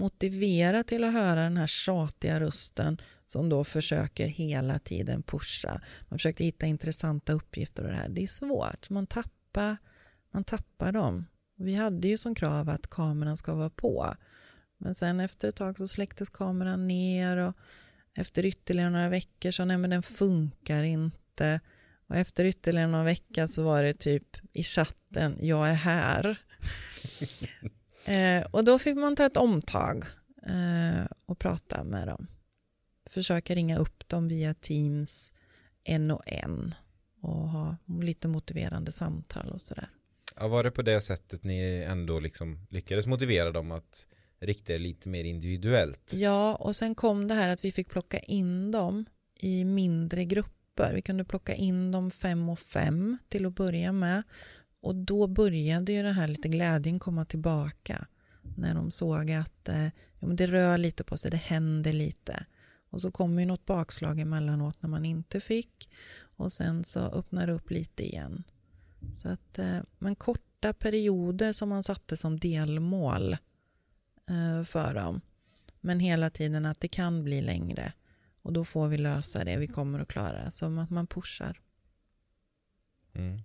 motivera 0.00 0.84
till 0.84 1.04
att 1.04 1.12
höra 1.12 1.42
den 1.42 1.56
här 1.56 1.66
tjatiga 1.66 2.40
rösten 2.40 3.00
som 3.24 3.48
då 3.48 3.64
försöker 3.64 4.26
hela 4.26 4.78
tiden 4.78 5.22
pusha. 5.22 5.80
Man 6.08 6.18
försöker 6.18 6.44
hitta 6.44 6.66
intressanta 6.66 7.32
uppgifter 7.32 7.84
och 7.84 7.90
det 7.90 7.96
här. 7.96 8.08
Det 8.08 8.22
är 8.22 8.26
svårt. 8.26 8.90
Man 8.90 9.06
tappar, 9.06 9.76
man 10.30 10.44
tappar 10.44 10.92
dem. 10.92 11.26
Vi 11.60 11.74
hade 11.74 12.08
ju 12.08 12.18
som 12.18 12.34
krav 12.34 12.68
att 12.68 12.90
kameran 12.90 13.36
ska 13.36 13.54
vara 13.54 13.70
på. 13.70 14.14
Men 14.78 14.94
sen 14.94 15.20
efter 15.20 15.48
ett 15.48 15.56
tag 15.56 15.78
så 15.78 15.88
släcktes 15.88 16.30
kameran 16.30 16.86
ner 16.88 17.36
och 17.36 17.56
efter 18.14 18.44
ytterligare 18.44 18.90
några 18.90 19.08
veckor 19.08 19.50
så 19.50 19.64
nej 19.64 19.78
men 19.78 19.90
den 19.90 20.02
funkar 20.02 20.82
inte. 20.82 21.60
Och 22.06 22.16
efter 22.16 22.44
ytterligare 22.44 22.86
några 22.86 23.04
veckor 23.04 23.46
så 23.46 23.62
var 23.62 23.82
det 23.82 23.94
typ 23.94 24.36
i 24.52 24.62
chatten, 24.62 25.36
jag 25.40 25.68
är 25.68 25.74
här. 25.74 26.36
eh, 28.04 28.46
och 28.50 28.64
då 28.64 28.78
fick 28.78 28.96
man 28.96 29.16
ta 29.16 29.26
ett 29.26 29.36
omtag 29.36 30.04
eh, 30.46 31.06
och 31.26 31.38
prata 31.38 31.84
med 31.84 32.08
dem. 32.08 32.26
Försöka 33.10 33.54
ringa 33.54 33.78
upp 33.78 34.08
dem 34.08 34.28
via 34.28 34.54
Teams 34.54 35.32
en 35.84 36.10
och 36.10 36.22
en 36.26 36.74
och 37.22 37.48
ha 37.48 37.76
lite 38.00 38.28
motiverande 38.28 38.92
samtal 38.92 39.48
och 39.48 39.62
sådär. 39.62 39.88
Ja, 40.36 40.48
var 40.48 40.64
det 40.64 40.70
på 40.70 40.82
det 40.82 41.00
sättet 41.00 41.44
ni 41.44 41.84
ändå 41.88 42.20
liksom 42.20 42.66
lyckades 42.70 43.06
motivera 43.06 43.50
dem 43.50 43.72
att 43.72 44.06
rikta 44.40 44.74
er 44.74 44.78
lite 44.78 45.08
mer 45.08 45.24
individuellt? 45.24 46.12
Ja, 46.14 46.54
och 46.54 46.76
sen 46.76 46.94
kom 46.94 47.28
det 47.28 47.34
här 47.34 47.48
att 47.48 47.64
vi 47.64 47.72
fick 47.72 47.88
plocka 47.88 48.18
in 48.18 48.70
dem 48.70 49.04
i 49.40 49.64
mindre 49.64 50.24
grupper. 50.24 50.94
Vi 50.94 51.02
kunde 51.02 51.24
plocka 51.24 51.54
in 51.54 51.90
dem 51.90 52.10
fem 52.10 52.48
och 52.48 52.58
fem 52.58 53.18
till 53.28 53.46
att 53.46 53.54
börja 53.54 53.92
med. 53.92 54.22
Och 54.82 54.94
då 54.94 55.26
började 55.26 55.92
ju 55.92 56.02
den 56.02 56.14
här 56.14 56.28
lite 56.28 56.48
glädjen 56.48 56.98
komma 56.98 57.24
tillbaka. 57.24 58.06
När 58.56 58.74
de 58.74 58.90
såg 58.90 59.30
att 59.30 59.68
eh, 59.68 59.88
ja, 60.18 60.28
det 60.28 60.46
rör 60.46 60.78
lite 60.78 61.04
på 61.04 61.16
sig, 61.16 61.30
det 61.30 61.36
händer 61.36 61.92
lite. 61.92 62.46
Och 62.90 63.00
så 63.00 63.10
kommer 63.10 63.42
ju 63.42 63.46
något 63.46 63.66
bakslag 63.66 64.20
emellanåt 64.20 64.82
när 64.82 64.90
man 64.90 65.04
inte 65.04 65.40
fick. 65.40 65.90
Och 66.20 66.52
sen 66.52 66.84
så 66.84 67.00
öppnar 67.00 67.46
det 67.46 67.52
upp 67.52 67.70
lite 67.70 68.06
igen. 68.06 68.44
Så 69.12 69.28
att, 69.28 69.58
eh, 69.58 69.78
men 69.98 70.16
korta 70.16 70.72
perioder 70.72 71.52
som 71.52 71.68
man 71.68 71.82
satte 71.82 72.16
som 72.16 72.38
delmål 72.38 73.32
eh, 74.28 74.64
för 74.64 74.94
dem. 74.94 75.20
Men 75.80 76.00
hela 76.00 76.30
tiden 76.30 76.66
att 76.66 76.80
det 76.80 76.88
kan 76.88 77.24
bli 77.24 77.40
längre. 77.40 77.92
Och 78.42 78.52
då 78.52 78.64
får 78.64 78.88
vi 78.88 78.98
lösa 78.98 79.44
det, 79.44 79.56
vi 79.56 79.66
kommer 79.66 80.00
att 80.00 80.08
klara 80.08 80.44
det. 80.44 80.50
Som 80.50 80.78
att 80.78 80.90
man 80.90 81.06
pushar. 81.06 81.60
Mm. 83.14 83.40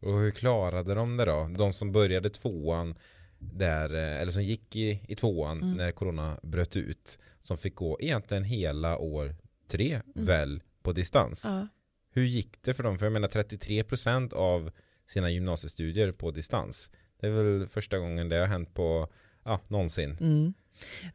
Och 0.00 0.18
hur 0.18 0.30
klarade 0.30 0.94
de 0.94 1.16
det 1.16 1.24
då? 1.24 1.48
De 1.58 1.72
som 1.72 1.92
började 1.92 2.30
tvåan 2.30 2.94
där, 3.38 3.94
eh, 3.94 4.20
eller 4.20 4.32
som 4.32 4.44
gick 4.44 4.76
i, 4.76 5.02
i 5.08 5.14
tvåan 5.14 5.62
mm. 5.62 5.76
när 5.76 5.92
corona 5.92 6.40
bröt 6.42 6.76
ut 6.76 7.18
som 7.40 7.58
fick 7.58 7.74
gå 7.74 7.98
egentligen 8.00 8.44
hela 8.44 8.98
år 8.98 9.36
tre 9.68 9.94
mm. 9.94 10.26
väl 10.26 10.62
på 10.82 10.92
distans. 10.92 11.44
Ja. 11.48 11.68
Hur 12.10 12.24
gick 12.24 12.62
det 12.62 12.74
för 12.74 12.82
dem? 12.82 12.98
För 12.98 13.06
jag 13.06 13.12
menar 13.12 13.28
33% 13.28 14.34
av 14.34 14.70
sina 15.10 15.30
gymnasiestudier 15.30 16.12
på 16.12 16.30
distans. 16.30 16.90
Det 17.20 17.26
är 17.26 17.30
väl 17.30 17.68
första 17.68 17.98
gången 17.98 18.28
det 18.28 18.36
har 18.36 18.46
hänt 18.46 18.74
på 18.74 19.08
ja, 19.44 19.60
någonsin. 19.68 20.16
Mm. 20.20 20.54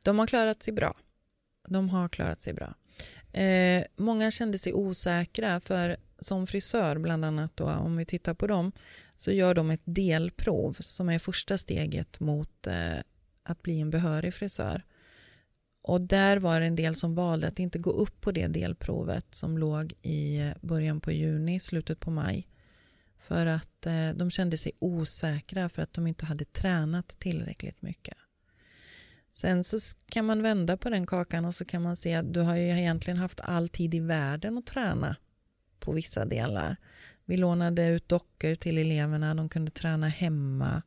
De 0.04 0.20
har 0.20 0.28
klarat 0.28 0.64
sig 0.64 0.74
bra. 0.74 0.96
De 1.68 1.90
har 1.90 2.08
klarat 2.08 2.42
sig 2.42 2.54
bra. 2.54 2.76
Eh, 3.42 3.84
många 3.96 4.32
kände 4.32 4.58
sig 4.58 4.74
osäkra 4.74 5.60
för 5.60 5.98
som 6.20 6.48
frisör 6.48 6.98
bland 6.98 7.26
annat 7.26 7.52
då, 7.56 7.66
om 7.66 7.98
vi 7.98 8.06
tittar 8.06 8.34
på 8.34 8.48
dem 8.48 8.72
så 9.16 9.32
gör 9.32 9.54
de 9.54 9.72
ett 9.72 9.82
delprov 9.84 10.78
som 10.80 11.10
är 11.10 11.20
första 11.20 11.58
steget 11.58 12.20
mot 12.20 12.68
eh, 12.68 13.00
att 13.44 13.62
bli 13.62 13.80
en 13.80 13.90
behörig 13.90 14.34
frisör. 14.34 14.84
Och 15.82 16.02
där 16.02 16.38
var 16.38 16.60
det 16.60 16.66
en 16.66 16.76
del 16.76 16.96
som 16.96 17.16
valde 17.16 17.48
att 17.48 17.60
inte 17.60 17.80
gå 17.80 17.92
upp 17.92 18.22
på 18.22 18.32
det 18.32 18.48
delprovet 18.48 19.26
som 19.36 19.58
låg 19.58 19.94
i 20.02 20.40
eh, 20.40 20.52
början 20.62 21.02
på 21.02 21.12
juni, 21.12 21.60
slutet 21.60 22.00
på 22.00 22.12
maj. 22.12 22.48
För 23.28 23.46
att 23.46 23.86
eh, 23.86 24.10
de 24.16 24.32
kände 24.32 24.58
sig 24.58 24.72
osäkra 24.80 25.70
för 25.70 25.82
att 25.82 25.94
de 25.94 26.08
inte 26.08 26.26
hade 26.26 26.46
tränat 26.46 27.08
tillräckligt 27.08 27.82
mycket. 27.82 28.18
Sen 29.32 29.64
så 29.64 29.78
kan 30.10 30.26
man 30.26 30.42
vända 30.42 30.78
på 30.78 30.90
den 30.90 31.06
kakan 31.06 31.46
och 31.46 31.56
så 31.56 31.66
kan 31.66 31.82
man 31.82 31.96
se 31.96 32.16
att 32.16 32.34
du 32.34 32.40
har 32.40 32.56
ju 32.56 32.80
egentligen 32.80 33.18
haft 33.18 33.40
all 33.40 33.70
tid 33.70 33.94
i 33.94 34.00
världen 34.00 34.58
att 34.58 34.66
träna 34.66 35.16
på 35.80 35.92
vissa 35.92 36.26
delar. 36.26 36.76
Vi 37.26 37.38
lånade 37.38 37.88
ut 37.88 38.10
dockor 38.10 38.56
till 38.56 38.78
eleverna, 38.78 39.36
de 39.36 39.50
kunde 39.50 39.72
träna 39.72 40.08
hemma. 40.08 40.82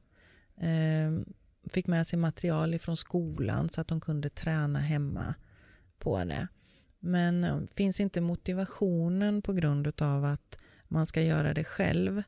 Eh, 0.60 1.36
fick 1.70 1.86
med 1.86 2.06
sig 2.06 2.18
material 2.18 2.78
från 2.78 2.96
skolan 2.96 3.68
så 3.68 3.80
att 3.80 3.88
de 3.88 4.00
kunde 4.00 4.30
träna 4.30 4.78
hemma 4.78 5.34
på 5.98 6.24
det. 6.24 6.48
Men 7.00 7.68
finns 7.74 8.00
inte 8.00 8.20
motivationen 8.20 9.42
på 9.42 9.52
grund 9.52 10.02
av 10.02 10.24
att 10.24 10.58
man 10.88 11.06
ska 11.06 11.22
göra 11.22 11.54
det 11.54 11.64
själv 11.64 12.22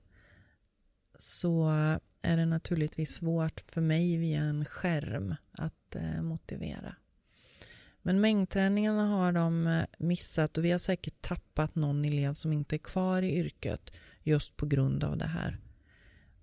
så 1.18 1.68
är 2.22 2.36
det 2.36 2.46
naturligtvis 2.46 3.10
svårt 3.10 3.64
för 3.72 3.80
mig 3.80 4.16
via 4.16 4.40
en 4.40 4.64
skärm 4.64 5.34
att 5.52 5.94
eh, 5.94 6.22
motivera. 6.22 6.94
Men 8.02 8.20
mängdträningarna 8.20 9.06
har 9.06 9.32
de 9.32 9.66
eh, 9.66 9.84
missat 9.98 10.58
och 10.58 10.64
vi 10.64 10.70
har 10.70 10.78
säkert 10.78 11.22
tappat 11.22 11.74
någon 11.74 12.04
elev 12.04 12.34
som 12.34 12.52
inte 12.52 12.76
är 12.76 12.78
kvar 12.78 13.22
i 13.22 13.38
yrket 13.38 13.90
just 14.22 14.56
på 14.56 14.66
grund 14.66 15.04
av 15.04 15.16
det 15.16 15.26
här. 15.26 15.58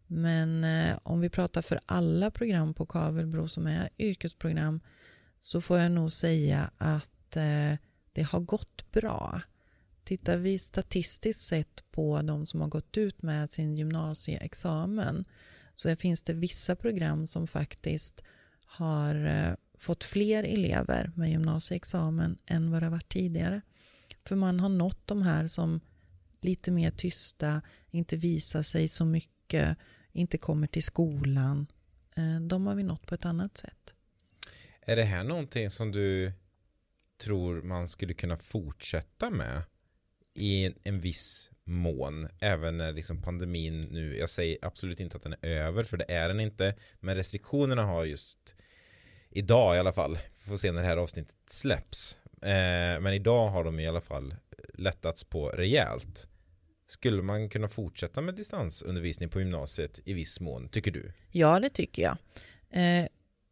Men 0.08 0.64
eh, 0.64 0.98
om 1.04 1.20
vi 1.20 1.30
pratar 1.30 1.62
för 1.62 1.80
alla 1.86 2.32
program 2.32 2.74
på 2.74 2.86
Kavelbro 2.86 3.48
som 3.48 3.68
är 3.68 3.90
yrkesprogram 3.98 4.80
så 5.42 5.62
får 5.62 5.80
jag 5.80 5.92
nog 5.92 6.12
säga 6.12 6.72
att 6.78 7.36
eh, 7.36 7.74
det 8.12 8.24
har 8.24 8.40
gått 8.40 8.92
bra. 8.92 9.42
Tittar 10.08 10.38
vi 10.38 10.60
statistiskt 10.60 11.44
sett 11.44 11.92
på 11.92 12.22
de 12.22 12.46
som 12.46 12.62
har 12.62 12.68
gått 12.68 12.98
ut 12.98 13.22
med 13.22 13.50
sin 13.50 13.78
gymnasieexamen 13.78 15.26
så 15.74 15.96
finns 15.96 16.22
det 16.22 16.34
vissa 16.34 16.76
program 16.76 17.28
som 17.28 17.48
faktiskt 17.48 18.24
har 18.66 19.26
eh, 19.26 19.54
fått 19.78 20.04
fler 20.04 20.44
elever 20.44 21.12
med 21.16 21.30
gymnasieexamen 21.30 22.38
än 22.46 22.72
vad 22.72 22.82
det 22.82 22.86
har 22.86 22.92
varit 22.92 23.10
tidigare. 23.10 23.62
För 24.24 24.36
man 24.36 24.60
har 24.60 24.70
nått 24.70 25.08
de 25.08 25.22
här 25.22 25.48
som 25.48 25.80
lite 26.42 26.72
mer 26.72 26.92
tysta, 26.92 27.62
inte 27.90 28.18
visar 28.18 28.62
sig 28.62 28.88
så 28.88 29.06
mycket, 29.06 29.78
inte 30.12 30.38
kommer 30.38 30.68
till 30.68 30.84
skolan. 30.84 31.68
Eh, 32.16 32.42
de 32.42 32.68
har 32.68 32.76
vi 32.76 32.84
nått 32.84 33.08
på 33.08 33.16
ett 33.16 33.26
annat 33.26 33.58
sätt. 33.58 33.94
Är 34.82 34.96
det 34.96 35.04
här 35.04 35.24
någonting 35.24 35.70
som 35.70 35.92
du 35.92 36.34
tror 37.18 37.62
man 37.62 37.88
skulle 37.88 38.14
kunna 38.14 38.38
fortsätta 38.38 39.30
med 39.30 39.64
i 40.38 40.74
en 40.84 41.00
viss 41.00 41.52
mån 41.64 42.28
även 42.40 42.78
när 42.78 42.94
liksom 42.94 43.22
pandemin 43.22 43.84
nu, 43.84 44.18
jag 44.18 44.30
säger 44.30 44.58
absolut 44.62 45.00
inte 45.00 45.18
att 45.18 45.24
den 45.24 45.36
är 45.42 45.50
över 45.50 45.84
för 45.84 45.98
det 45.98 46.12
är 46.12 46.28
den 46.28 46.40
inte 46.40 46.76
men 47.00 47.16
restriktionerna 47.16 47.84
har 47.84 48.06
just 48.06 48.56
idag 49.30 49.76
i 49.76 49.80
alla 49.80 49.94
fall, 49.94 50.20
vi 50.44 50.50
får 50.50 50.58
se 50.58 50.72
när 50.72 50.82
det 50.82 50.88
här 50.88 50.98
avsnittet 50.98 51.36
släpps 51.50 52.18
eh, 52.42 53.00
men 53.00 53.14
idag 53.14 53.50
har 53.50 53.64
de 53.64 53.80
i 53.80 53.88
alla 53.88 54.02
fall 54.02 54.36
lättats 54.74 55.24
på 55.24 55.50
rejält 55.50 56.28
skulle 56.88 57.22
man 57.22 57.50
kunna 57.50 57.68
fortsätta 57.68 58.22
med 58.22 58.36
distansundervisning 58.36 59.30
på 59.30 59.40
gymnasiet 59.40 60.00
i 60.06 60.14
viss 60.14 60.40
mån, 60.40 60.70
tycker 60.70 60.92
du? 60.92 61.12
Ja, 61.32 61.60
det 61.60 61.70
tycker 61.70 62.02
jag. 62.02 62.18
Eh, 62.70 63.08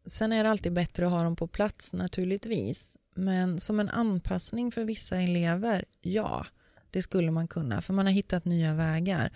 sen 0.06 0.32
är 0.32 0.44
det 0.44 0.50
alltid 0.50 0.72
bättre 0.72 1.06
att 1.06 1.12
ha 1.12 1.22
dem 1.22 1.36
på 1.36 1.48
plats 1.48 1.92
naturligtvis. 1.92 2.96
Men 3.14 3.60
som 3.60 3.80
en 3.80 3.88
anpassning 3.88 4.72
för 4.72 4.84
vissa 4.84 5.20
elever, 5.20 5.84
ja, 6.00 6.46
det 6.90 7.02
skulle 7.02 7.30
man 7.30 7.48
kunna. 7.48 7.80
För 7.80 7.94
man 7.94 8.06
har 8.06 8.12
hittat 8.12 8.44
nya 8.44 8.74
vägar. 8.74 9.32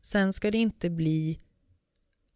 Sen 0.00 0.32
ska 0.32 0.50
det 0.50 0.58
inte 0.58 0.90
bli 0.90 1.40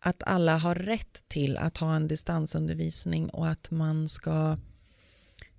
att 0.00 0.22
alla 0.22 0.58
har 0.58 0.74
rätt 0.74 1.28
till 1.28 1.56
att 1.56 1.78
ha 1.78 1.96
en 1.96 2.08
distansundervisning 2.08 3.28
och 3.28 3.48
att 3.48 3.70
man 3.70 4.08
ska 4.08 4.58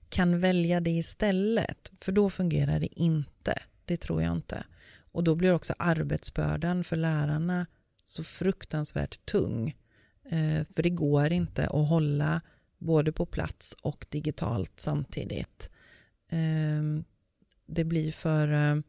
kan 0.09 0.39
välja 0.39 0.79
det 0.79 0.91
istället. 0.91 1.91
För 2.01 2.11
då 2.11 2.29
fungerar 2.29 2.79
det 2.79 2.99
inte. 2.99 3.61
Det 3.85 3.97
tror 3.97 4.21
jag 4.23 4.31
inte. 4.31 4.65
Och 5.11 5.23
då 5.23 5.35
blir 5.35 5.53
också 5.53 5.73
arbetsbördan 5.79 6.83
för 6.83 6.95
lärarna 6.95 7.65
så 8.05 8.23
fruktansvärt 8.23 9.25
tung. 9.25 9.75
Eh, 10.29 10.63
för 10.75 10.83
det 10.83 10.89
går 10.89 11.31
inte 11.31 11.67
att 11.67 11.89
hålla 11.89 12.41
både 12.77 13.11
på 13.11 13.25
plats 13.25 13.75
och 13.81 14.05
digitalt 14.09 14.73
samtidigt. 14.75 15.69
Eh, 16.29 17.05
det, 17.65 17.83
blir 17.83 18.11
för, 18.11 18.53
eh, 18.53 18.81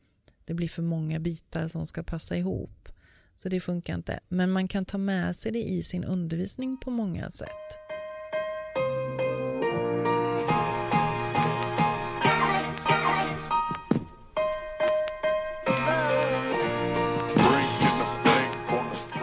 det 0.44 0.54
blir 0.54 0.68
för 0.68 0.82
många 0.82 1.20
bitar 1.20 1.68
som 1.68 1.86
ska 1.86 2.02
passa 2.02 2.36
ihop. 2.36 2.88
Så 3.36 3.48
det 3.48 3.60
funkar 3.60 3.94
inte. 3.94 4.20
Men 4.28 4.50
man 4.50 4.68
kan 4.68 4.84
ta 4.84 4.98
med 4.98 5.36
sig 5.36 5.52
det 5.52 5.62
i 5.62 5.82
sin 5.82 6.04
undervisning 6.04 6.76
på 6.76 6.90
många 6.90 7.30
sätt. 7.30 7.50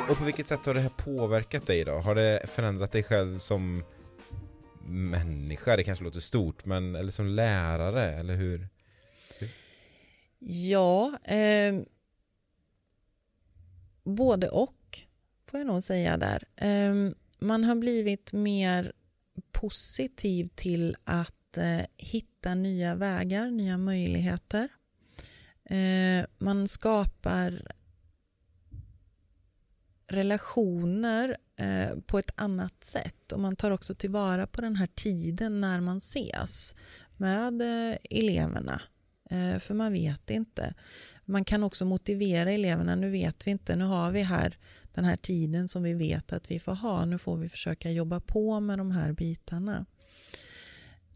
Och 0.09 0.17
på 0.19 0.25
vilket 0.25 0.47
sätt 0.47 0.65
har 0.65 0.73
det 0.73 0.81
här 0.81 0.89
påverkat 0.89 1.67
dig 1.67 1.83
då? 1.83 1.91
Har 1.91 2.15
det 2.15 2.49
förändrat 2.49 2.91
dig 2.91 3.03
själv 3.03 3.39
som 3.39 3.83
människa? 4.85 5.75
Det 5.75 5.83
kanske 5.83 6.03
låter 6.03 6.19
stort, 6.19 6.65
men 6.65 6.95
eller 6.95 7.11
som 7.11 7.27
lärare, 7.27 8.05
eller 8.05 8.35
hur? 8.35 8.67
Ja, 10.45 11.17
eh, 11.23 11.75
både 14.03 14.49
och 14.49 14.99
får 15.45 15.59
jag 15.59 15.67
nog 15.67 15.83
säga 15.83 16.17
där. 16.17 16.43
Eh, 16.55 17.11
man 17.39 17.63
har 17.63 17.75
blivit 17.75 18.33
mer 18.33 18.91
positiv 19.51 20.49
till 20.55 20.95
att 21.03 21.57
eh, 21.57 21.85
hitta 21.97 22.55
nya 22.55 22.95
vägar, 22.95 23.51
nya 23.51 23.77
möjligheter. 23.77 24.69
Eh, 25.65 26.25
man 26.37 26.67
skapar 26.67 27.73
relationer 30.07 31.37
eh, 31.55 31.99
på 32.07 32.19
ett 32.19 32.31
annat 32.35 32.83
sätt 32.83 33.31
och 33.31 33.39
man 33.39 33.55
tar 33.55 33.71
också 33.71 33.95
tillvara 33.95 34.47
på 34.47 34.61
den 34.61 34.75
här 34.75 34.89
tiden 34.95 35.61
när 35.61 35.79
man 35.79 35.97
ses 35.97 36.75
med 37.17 37.61
eh, 37.61 37.97
eleverna. 38.09 38.81
Eh, 39.33 39.59
för 39.59 39.73
man 39.73 39.93
vet 39.93 40.29
inte. 40.29 40.73
Man 41.25 41.45
kan 41.45 41.63
också 41.63 41.85
motivera 41.85 42.51
eleverna, 42.51 42.95
nu 42.95 43.09
vet 43.09 43.47
vi 43.47 43.51
inte, 43.51 43.75
nu 43.75 43.85
har 43.85 44.11
vi 44.11 44.21
här 44.21 44.57
den 44.93 45.05
här 45.05 45.17
tiden 45.17 45.67
som 45.67 45.83
vi 45.83 45.93
vet 45.93 46.33
att 46.33 46.51
vi 46.51 46.59
får 46.59 46.75
ha, 46.75 47.05
nu 47.05 47.17
får 47.17 47.37
vi 47.37 47.49
försöka 47.49 47.91
jobba 47.91 48.19
på 48.19 48.59
med 48.59 48.77
de 48.77 48.91
här 48.91 49.11
bitarna. 49.11 49.85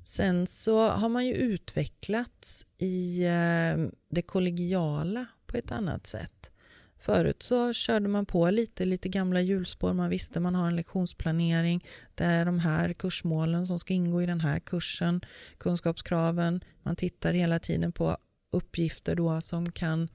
Sen 0.01 0.47
så 0.47 0.89
har 0.89 1.09
man 1.09 1.25
ju 1.25 1.33
utvecklats 1.33 2.65
i 2.77 3.23
eh, 3.25 3.87
det 4.09 4.21
kollegiala 4.21 5.25
på 5.47 5.57
ett 5.57 5.71
annat 5.71 6.07
sätt. 6.07 6.51
Förut 6.99 7.43
så 7.43 7.73
körde 7.73 8.07
man 8.07 8.25
på 8.25 8.49
lite, 8.49 8.85
lite 8.85 9.09
gamla 9.09 9.41
hjulspår. 9.41 9.93
Man 9.93 10.09
visste 10.09 10.39
man 10.39 10.55
har 10.55 10.67
en 10.67 10.75
lektionsplanering. 10.75 11.85
Det 12.15 12.23
är 12.23 12.45
de 12.45 12.59
här 12.59 12.93
kursmålen 12.93 13.67
som 13.67 13.79
ska 13.79 13.93
ingå 13.93 14.21
i 14.21 14.25
den 14.25 14.41
här 14.41 14.59
kursen. 14.59 15.21
Kunskapskraven. 15.57 16.63
Man 16.83 16.95
tittar 16.95 17.33
hela 17.33 17.59
tiden 17.59 17.91
på 17.91 18.17
uppgifter 18.51 19.15
då 19.15 19.41
som 19.41 19.71
kan 19.71 20.09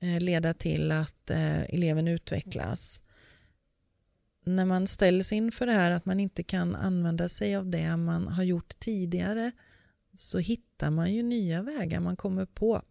eh, 0.00 0.20
leda 0.20 0.54
till 0.54 0.92
att 0.92 1.30
eh, 1.30 1.74
eleven 1.74 2.08
utvecklas. 2.08 3.02
När 4.44 4.64
man 4.64 4.86
ställs 4.86 5.32
inför 5.32 5.66
det 5.66 5.72
här 5.72 5.90
att 5.90 6.06
man 6.06 6.20
inte 6.20 6.42
kan 6.42 6.74
använda 6.74 7.28
sig 7.28 7.56
av 7.56 7.70
det 7.70 7.96
man 7.96 8.28
har 8.28 8.42
gjort 8.42 8.78
tidigare 8.78 9.52
så 10.14 10.38
hittar 10.38 10.90
man 10.90 11.14
ju 11.14 11.22
nya 11.22 11.62
vägar. 11.62 12.00
Man 12.00 12.16
kommer 12.16 12.46
på 12.46 12.82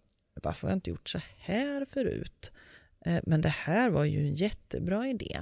varför 0.43 0.67
har 0.67 0.71
jag 0.71 0.77
inte 0.77 0.89
gjort 0.89 1.09
så 1.09 1.19
här 1.37 1.85
förut? 1.85 2.51
Eh, 3.07 3.19
men 3.23 3.41
det 3.41 3.49
här 3.49 3.89
var 3.89 4.05
ju 4.05 4.19
en 4.19 4.33
jättebra 4.33 5.07
idé. 5.07 5.39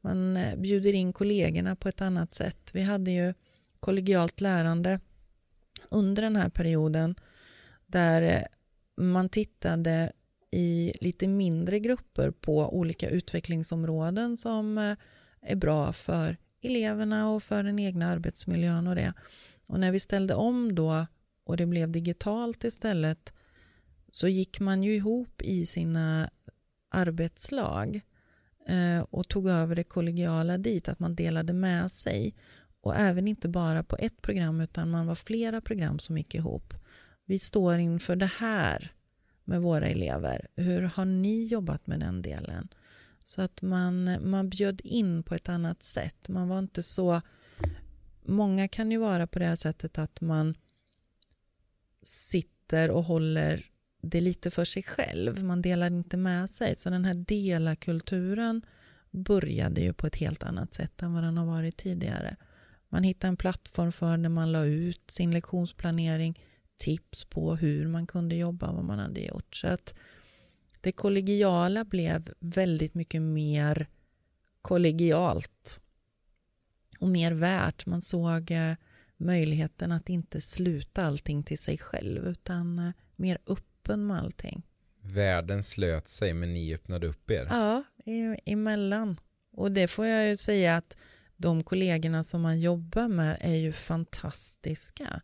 Man 0.00 0.36
eh, 0.36 0.56
bjuder 0.56 0.92
in 0.92 1.12
kollegorna 1.12 1.76
på 1.76 1.88
ett 1.88 2.00
annat 2.00 2.34
sätt. 2.34 2.70
Vi 2.74 2.82
hade 2.82 3.10
ju 3.10 3.34
kollegialt 3.80 4.40
lärande 4.40 5.00
under 5.90 6.22
den 6.22 6.36
här 6.36 6.48
perioden 6.48 7.14
där 7.86 8.22
eh, 8.22 8.42
man 9.04 9.28
tittade 9.28 10.12
i 10.50 10.92
lite 11.00 11.28
mindre 11.28 11.78
grupper 11.78 12.30
på 12.30 12.76
olika 12.78 13.08
utvecklingsområden 13.08 14.36
som 14.36 14.78
är 15.42 15.56
bra 15.56 15.92
för 15.92 16.36
eleverna 16.62 17.30
och 17.30 17.42
för 17.42 17.62
den 17.62 17.78
egna 17.78 18.10
arbetsmiljön 18.10 18.86
och 18.86 18.94
det. 18.94 19.12
Och 19.68 19.80
när 19.80 19.92
vi 19.92 20.00
ställde 20.00 20.34
om 20.34 20.74
då 20.74 21.06
och 21.44 21.56
det 21.56 21.66
blev 21.66 21.90
digitalt 21.90 22.64
istället 22.64 23.32
så 24.12 24.28
gick 24.28 24.60
man 24.60 24.82
ju 24.82 24.94
ihop 24.94 25.42
i 25.42 25.66
sina 25.66 26.30
arbetslag 26.92 28.00
eh, 28.66 29.00
och 29.10 29.28
tog 29.28 29.48
över 29.48 29.74
det 29.74 29.84
kollegiala 29.84 30.58
dit, 30.58 30.88
att 30.88 30.98
man 30.98 31.14
delade 31.14 31.52
med 31.52 31.92
sig. 31.92 32.34
Och 32.80 32.96
även 32.96 33.28
inte 33.28 33.48
bara 33.48 33.82
på 33.82 33.96
ett 33.96 34.22
program 34.22 34.60
utan 34.60 34.90
man 34.90 35.06
var 35.06 35.14
flera 35.14 35.60
program 35.60 35.98
som 35.98 36.18
gick 36.18 36.34
ihop. 36.34 36.74
Vi 37.24 37.38
står 37.38 37.78
inför 37.78 38.16
det 38.16 38.30
här 38.38 38.92
med 39.44 39.62
våra 39.62 39.86
elever. 39.86 40.46
Hur 40.56 40.82
har 40.82 41.04
ni 41.04 41.46
jobbat 41.46 41.86
med 41.86 42.00
den 42.00 42.22
delen? 42.22 42.68
Så 43.24 43.42
att 43.42 43.62
man, 43.62 44.18
man 44.30 44.48
bjöd 44.48 44.80
in 44.84 45.22
på 45.22 45.34
ett 45.34 45.48
annat 45.48 45.82
sätt. 45.82 46.28
Man 46.28 46.48
var 46.48 46.58
inte 46.58 46.82
så... 46.82 47.20
Många 48.24 48.68
kan 48.68 48.90
ju 48.90 48.98
vara 48.98 49.26
på 49.26 49.38
det 49.38 49.44
här 49.44 49.56
sättet 49.56 49.98
att 49.98 50.20
man 50.20 50.54
sitter 52.02 52.90
och 52.90 53.04
håller 53.04 53.71
det 54.02 54.20
lite 54.20 54.50
för 54.50 54.64
sig 54.64 54.82
själv. 54.82 55.44
Man 55.44 55.62
delar 55.62 55.86
inte 55.86 56.16
med 56.16 56.50
sig. 56.50 56.76
Så 56.76 56.90
den 56.90 57.04
här 57.04 57.14
delakulturen 57.14 58.62
började 59.10 59.80
ju 59.80 59.92
på 59.92 60.06
ett 60.06 60.16
helt 60.16 60.42
annat 60.42 60.74
sätt 60.74 61.02
än 61.02 61.14
vad 61.14 61.22
den 61.22 61.36
har 61.36 61.46
varit 61.46 61.76
tidigare. 61.76 62.36
Man 62.88 63.02
hittade 63.02 63.28
en 63.28 63.36
plattform 63.36 63.92
för 63.92 64.16
när 64.16 64.28
man 64.28 64.52
la 64.52 64.64
ut 64.64 65.10
sin 65.10 65.30
lektionsplanering, 65.30 66.44
tips 66.76 67.24
på 67.24 67.56
hur 67.56 67.88
man 67.88 68.06
kunde 68.06 68.36
jobba, 68.36 68.72
vad 68.72 68.84
man 68.84 68.98
hade 68.98 69.20
gjort. 69.20 69.56
Så 69.56 69.66
att 69.68 69.94
det 70.80 70.92
kollegiala 70.92 71.84
blev 71.84 72.32
väldigt 72.40 72.94
mycket 72.94 73.22
mer 73.22 73.86
kollegialt 74.62 75.80
och 77.00 77.08
mer 77.08 77.32
värt. 77.32 77.86
Man 77.86 78.02
såg 78.02 78.50
eh, 78.50 78.74
möjligheten 79.16 79.92
att 79.92 80.08
inte 80.08 80.40
sluta 80.40 81.04
allting 81.04 81.42
till 81.42 81.58
sig 81.58 81.78
själv 81.78 82.26
utan 82.26 82.78
eh, 82.78 82.92
mer 83.16 83.38
upp 83.44 83.71
öppen 83.82 84.06
med 84.06 84.18
allting. 84.18 84.62
Världen 85.00 85.62
slöt 85.62 86.08
sig 86.08 86.34
men 86.34 86.54
ni 86.54 86.74
öppnade 86.74 87.06
upp 87.06 87.30
er. 87.30 87.46
Ja, 87.50 87.84
emellan. 88.44 89.20
Och 89.52 89.72
det 89.72 89.88
får 89.88 90.06
jag 90.06 90.28
ju 90.28 90.36
säga 90.36 90.76
att 90.76 90.96
de 91.36 91.64
kollegorna 91.64 92.24
som 92.24 92.40
man 92.40 92.60
jobbar 92.60 93.08
med 93.08 93.36
är 93.40 93.56
ju 93.56 93.72
fantastiska. 93.72 95.22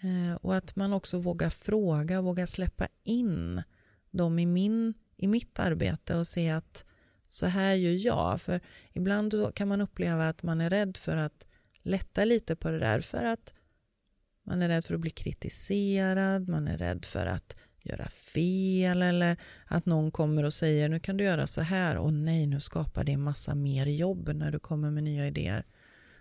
Eh, 0.00 0.34
och 0.34 0.56
att 0.56 0.76
man 0.76 0.92
också 0.92 1.18
vågar 1.18 1.50
fråga, 1.50 2.20
vågar 2.20 2.46
släppa 2.46 2.88
in 3.04 3.62
dem 4.10 4.38
i, 4.38 4.46
min, 4.46 4.94
i 5.16 5.26
mitt 5.26 5.58
arbete 5.58 6.16
och 6.16 6.26
se 6.26 6.50
att 6.50 6.84
så 7.28 7.46
här 7.46 7.74
gör 7.74 8.06
jag. 8.06 8.40
För 8.40 8.60
ibland 8.92 9.54
kan 9.54 9.68
man 9.68 9.80
uppleva 9.80 10.28
att 10.28 10.42
man 10.42 10.60
är 10.60 10.70
rädd 10.70 10.96
för 10.96 11.16
att 11.16 11.46
lätta 11.82 12.24
lite 12.24 12.56
på 12.56 12.70
det 12.70 12.78
där 12.78 13.00
för 13.00 13.24
att 13.24 13.54
man 14.46 14.62
är 14.62 14.68
rädd 14.68 14.84
för 14.84 14.94
att 14.94 15.00
bli 15.00 15.10
kritiserad, 15.10 16.48
man 16.48 16.68
är 16.68 16.78
rädd 16.78 17.04
för 17.04 17.26
att 17.26 17.56
göra 17.88 18.08
fel 18.08 19.02
eller 19.02 19.36
att 19.66 19.86
någon 19.86 20.10
kommer 20.10 20.44
och 20.44 20.54
säger 20.54 20.88
nu 20.88 21.00
kan 21.00 21.16
du 21.16 21.24
göra 21.24 21.46
så 21.46 21.60
här 21.60 21.96
och 21.96 22.12
nej 22.12 22.46
nu 22.46 22.60
skapar 22.60 23.04
det 23.04 23.16
massa 23.16 23.54
mer 23.54 23.86
jobb 23.86 24.30
när 24.34 24.50
du 24.50 24.58
kommer 24.58 24.90
med 24.90 25.04
nya 25.04 25.26
idéer. 25.26 25.64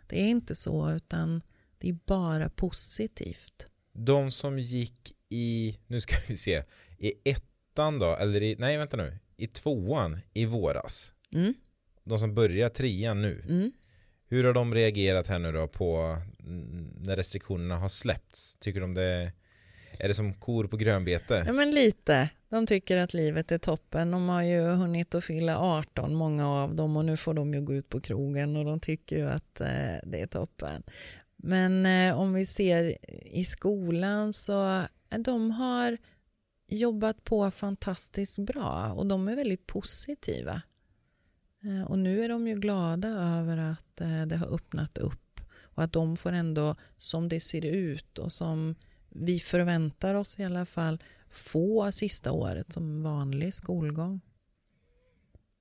Det 0.07 0.21
är 0.21 0.27
inte 0.27 0.55
så 0.55 0.91
utan 0.91 1.41
det 1.77 1.89
är 1.89 1.97
bara 2.05 2.49
positivt. 2.49 3.67
De 3.93 4.31
som 4.31 4.59
gick 4.59 5.13
i, 5.29 5.77
nu 5.87 6.01
ska 6.01 6.15
vi 6.27 6.37
se, 6.37 6.63
i 6.97 7.13
ettan 7.23 7.99
då, 7.99 8.15
eller 8.15 8.43
i, 8.43 8.55
nej 8.59 8.77
vänta 8.77 8.97
nu, 8.97 9.17
i 9.37 9.47
tvåan 9.47 10.19
i 10.33 10.45
våras. 10.45 11.13
Mm. 11.31 11.53
De 12.03 12.19
som 12.19 12.35
börjar 12.35 12.69
trean 12.69 13.21
nu. 13.21 13.41
Mm. 13.49 13.71
Hur 14.29 14.43
har 14.43 14.53
de 14.53 14.73
reagerat 14.73 15.27
här 15.27 15.39
nu 15.39 15.51
då 15.51 15.67
på 15.67 16.17
när 16.97 17.15
restriktionerna 17.15 17.77
har 17.77 17.89
släppts? 17.89 18.55
Tycker 18.55 18.81
de 18.81 18.93
det 18.93 19.31
är 19.99 20.07
det 20.07 20.13
som 20.13 20.33
kor 20.33 20.67
på 20.67 20.77
grönbete? 20.77 21.43
Ja 21.47 21.53
men 21.53 21.71
lite. 21.71 22.29
De 22.49 22.65
tycker 22.65 22.97
att 22.97 23.13
livet 23.13 23.51
är 23.51 23.57
toppen. 23.57 24.11
De 24.11 24.29
har 24.29 24.43
ju 24.43 24.61
hunnit 24.61 25.15
att 25.15 25.23
fylla 25.23 25.59
18 25.59 26.15
många 26.15 26.49
av 26.49 26.75
dem 26.75 26.97
och 26.97 27.05
nu 27.05 27.17
får 27.17 27.33
de 27.33 27.53
ju 27.53 27.61
gå 27.61 27.73
ut 27.73 27.89
på 27.89 28.01
krogen 28.01 28.55
och 28.55 28.65
de 28.65 28.79
tycker 28.79 29.17
ju 29.17 29.29
att 29.29 29.61
eh, 29.61 29.67
det 30.03 30.21
är 30.21 30.27
toppen. 30.27 30.83
Men 31.35 31.85
eh, 31.85 32.19
om 32.19 32.33
vi 32.33 32.45
ser 32.45 32.97
i 33.35 33.43
skolan 33.43 34.33
så 34.33 34.75
eh, 35.09 35.19
de 35.19 35.51
har 35.51 35.97
jobbat 36.67 37.23
på 37.23 37.51
fantastiskt 37.51 38.39
bra 38.39 38.91
och 38.95 39.05
de 39.05 39.27
är 39.27 39.35
väldigt 39.35 39.67
positiva. 39.67 40.61
Eh, 41.63 41.91
och 41.91 41.99
nu 41.99 42.23
är 42.23 42.29
de 42.29 42.47
ju 42.47 42.55
glada 42.55 43.07
över 43.07 43.57
att 43.57 44.01
eh, 44.01 44.21
det 44.25 44.37
har 44.37 44.55
öppnat 44.55 44.97
upp 44.97 45.41
och 45.61 45.83
att 45.83 45.93
de 45.93 46.17
får 46.17 46.31
ändå 46.31 46.75
som 46.97 47.29
det 47.29 47.39
ser 47.39 47.65
ut 47.65 48.17
och 48.19 48.31
som 48.31 48.75
vi 49.17 49.39
förväntar 49.39 50.15
oss 50.15 50.39
i 50.39 50.43
alla 50.43 50.65
fall 50.65 51.03
få 51.29 51.91
sista 51.91 52.31
året 52.31 52.73
som 52.73 53.03
vanlig 53.03 53.53
skolgång. 53.53 54.21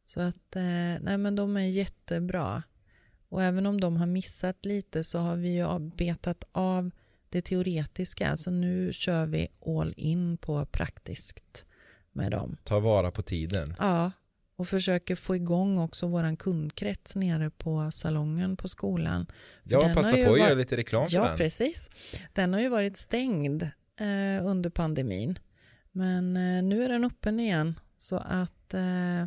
Så 0.04 0.20
att, 0.20 0.56
eh, 0.56 0.62
nej 1.00 1.18
men 1.18 1.36
de 1.36 1.56
är 1.56 1.60
jättebra. 1.60 2.62
Och 3.28 3.42
även 3.42 3.66
om 3.66 3.80
de 3.80 3.96
har 3.96 4.06
missat 4.06 4.64
lite 4.64 5.04
så 5.04 5.18
har 5.18 5.36
vi 5.36 5.56
ju 5.56 5.78
betat 5.78 6.44
av 6.52 6.90
det 7.28 7.42
teoretiska. 7.42 8.36
Så 8.36 8.50
nu 8.50 8.92
kör 8.92 9.26
vi 9.26 9.48
all 9.66 9.94
in 9.96 10.36
på 10.36 10.66
praktiskt 10.66 11.64
med 12.12 12.30
dem. 12.30 12.56
Ta 12.64 12.80
vara 12.80 13.10
på 13.10 13.22
tiden. 13.22 13.74
Ja, 13.78 14.12
och 14.56 14.68
försöker 14.68 15.16
få 15.16 15.36
igång 15.36 15.78
också 15.78 16.06
våran 16.06 16.36
kundkrets 16.36 17.16
nere 17.16 17.50
på 17.50 17.90
salongen 17.90 18.56
på 18.56 18.68
skolan. 18.68 19.26
För 19.64 19.72
ja, 19.72 19.92
passa 19.94 20.16
på 20.24 20.32
att 20.32 20.38
göra 20.38 20.54
lite 20.54 20.76
reklam 20.76 21.06
för 21.06 21.14
ja, 21.14 21.22
den. 21.22 21.30
Ja, 21.30 21.36
precis. 21.36 21.90
Den 22.32 22.52
har 22.52 22.60
ju 22.60 22.68
varit 22.68 22.96
stängd 22.96 23.62
eh, 24.00 24.46
under 24.46 24.70
pandemin. 24.70 25.38
Men 25.92 26.36
eh, 26.36 26.62
nu 26.62 26.84
är 26.84 26.88
den 26.88 27.04
öppen 27.04 27.40
igen 27.40 27.80
så 27.96 28.16
att 28.16 28.74
eh, 28.74 29.26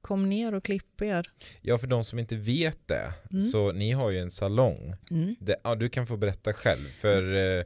kom 0.00 0.28
ner 0.28 0.54
och 0.54 0.64
klipp 0.64 1.02
er. 1.02 1.30
Ja, 1.62 1.78
för 1.78 1.86
de 1.86 2.04
som 2.04 2.18
inte 2.18 2.36
vet 2.36 2.88
det, 2.88 3.12
mm. 3.30 3.42
så 3.42 3.72
ni 3.72 3.92
har 3.92 4.10
ju 4.10 4.18
en 4.18 4.30
salong. 4.30 4.94
Mm. 5.10 5.36
Det, 5.40 5.56
ja, 5.64 5.74
du 5.74 5.88
kan 5.88 6.06
få 6.06 6.16
berätta 6.16 6.52
själv 6.52 6.84
för 6.96 7.34
eh, 7.34 7.62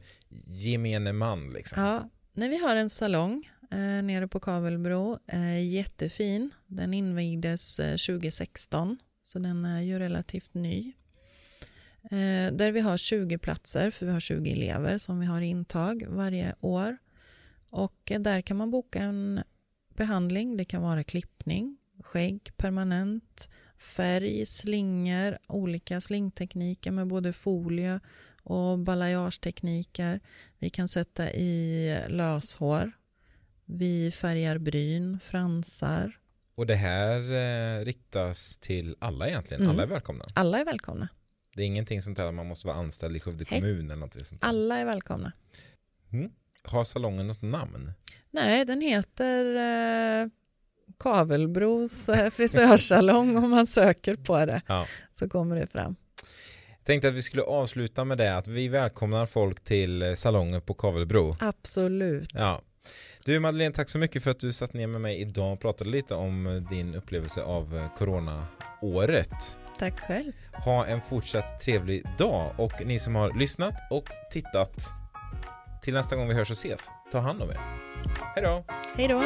gemene 0.46 1.12
man. 1.12 1.50
Liksom. 1.50 1.82
Ja, 1.82 2.10
när 2.32 2.48
vi 2.48 2.58
har 2.58 2.76
en 2.76 2.90
salong 2.90 3.50
eh, 3.70 4.02
nere 4.02 4.28
på 4.28 4.40
Kavelbro. 4.40 5.18
Eh, 5.26 5.68
jättefin. 5.68 6.50
Den 6.66 6.94
invigdes 6.94 7.78
eh, 7.78 7.96
2016. 7.96 8.98
så 9.22 9.38
den 9.38 9.64
är 9.64 9.80
ju 9.80 9.98
relativt 9.98 10.54
ny. 10.54 10.92
Eh, 12.02 12.52
där 12.52 12.72
vi 12.72 12.80
har 12.80 12.96
20 12.96 13.38
platser, 13.38 13.90
för 13.90 14.06
vi 14.06 14.12
har 14.12 14.20
20 14.20 14.52
elever 14.52 14.98
som 14.98 15.20
vi 15.20 15.26
har 15.26 15.40
intag 15.40 16.06
varje 16.08 16.54
år. 16.60 16.96
Och 17.70 18.10
eh, 18.10 18.20
där 18.20 18.40
kan 18.40 18.56
man 18.56 18.70
boka 18.70 18.98
en 18.98 19.42
behandling. 19.96 20.56
Det 20.56 20.64
kan 20.64 20.82
vara 20.82 21.04
klippning, 21.04 21.76
skägg 22.04 22.50
permanent, 22.56 23.50
färg, 23.78 24.46
slingor, 24.46 25.38
olika 25.46 26.00
slingtekniker 26.00 26.90
med 26.90 27.06
både 27.06 27.32
folie 27.32 28.00
och 28.42 28.78
balayagetekniker. 28.78 30.20
Vi 30.58 30.70
kan 30.70 30.88
sätta 30.88 31.32
i 31.32 32.04
löshår. 32.08 32.92
Vi 33.70 34.10
färgar 34.10 34.58
bryn, 34.58 35.20
fransar. 35.20 36.18
Och 36.54 36.66
det 36.66 36.74
här 36.74 37.20
eh, 37.32 37.84
riktas 37.84 38.56
till 38.56 38.96
alla 38.98 39.28
egentligen, 39.28 39.62
Mm. 39.62 39.74
alla 39.74 39.82
är 39.82 39.86
välkomna. 39.86 40.24
Alla 40.34 40.60
är 40.60 40.64
välkomna. 40.64 41.08
Det 41.56 41.62
är 41.62 41.66
ingenting 41.66 42.02
sånt 42.02 42.18
att 42.18 42.34
man 42.34 42.46
måste 42.46 42.66
vara 42.66 42.76
anställd 42.76 43.16
i 43.16 43.20
Skövde 43.20 43.44
kommun 43.44 43.84
eller 43.90 43.96
något 44.00 44.26
sånt 44.26 44.40
där. 44.40 44.48
Alla 44.48 44.78
är 44.78 44.84
välkomna. 44.84 45.32
Mm. 46.12 46.30
Har 46.64 46.84
salongen 46.84 47.26
något 47.26 47.42
namn? 47.42 47.92
Nej, 48.30 48.64
den 48.64 48.80
heter 48.80 49.44
eh, 50.22 50.28
Kavelbros 50.98 52.08
eh, 52.08 52.30
frisörsalong 52.30 53.36
om 53.36 53.50
man 53.50 53.66
söker 53.66 54.14
på 54.14 54.46
det 54.46 54.62
Ja. 54.66 54.86
så 55.12 55.28
kommer 55.28 55.56
det 55.56 55.66
fram. 55.66 55.96
Tänkte 56.84 57.08
att 57.08 57.14
vi 57.14 57.22
skulle 57.22 57.42
avsluta 57.42 58.04
med 58.04 58.18
det 58.18 58.36
att 58.36 58.46
vi 58.48 58.68
välkomnar 58.68 59.26
folk 59.26 59.64
till 59.64 60.02
eh, 60.02 60.14
salongen 60.14 60.60
på 60.60 60.74
Kavelbro. 60.74 61.36
Absolut. 61.40 62.30
Ja. 62.34 62.62
Du 63.28 63.40
Madeleine, 63.40 63.74
tack 63.74 63.88
så 63.88 63.98
mycket 63.98 64.22
för 64.22 64.30
att 64.30 64.38
du 64.38 64.52
satt 64.52 64.74
ner 64.74 64.86
med 64.86 65.00
mig 65.00 65.20
idag 65.20 65.52
och 65.52 65.60
pratade 65.60 65.90
lite 65.90 66.14
om 66.14 66.46
eh, 66.46 66.52
din 66.52 66.94
upplevelse 66.94 67.42
av 67.42 67.76
eh, 67.76 67.94
coronaåret. 67.98 69.56
Tack 69.78 70.00
själv. 70.00 70.32
Ha 70.52 70.86
en 70.86 71.00
fortsatt 71.00 71.60
trevlig 71.60 72.04
dag 72.18 72.54
och 72.56 72.72
ni 72.84 72.98
som 72.98 73.14
har 73.14 73.38
lyssnat 73.38 73.74
och 73.90 74.04
tittat 74.32 74.88
till 75.82 75.94
nästa 75.94 76.16
gång 76.16 76.28
vi 76.28 76.34
hörs 76.34 76.50
och 76.50 76.56
ses, 76.56 76.88
ta 77.12 77.18
hand 77.18 77.42
om 77.42 77.50
er. 77.50 77.58
Hej 78.34 78.42
då! 78.42 78.64
Hej 78.96 79.08
då. 79.08 79.22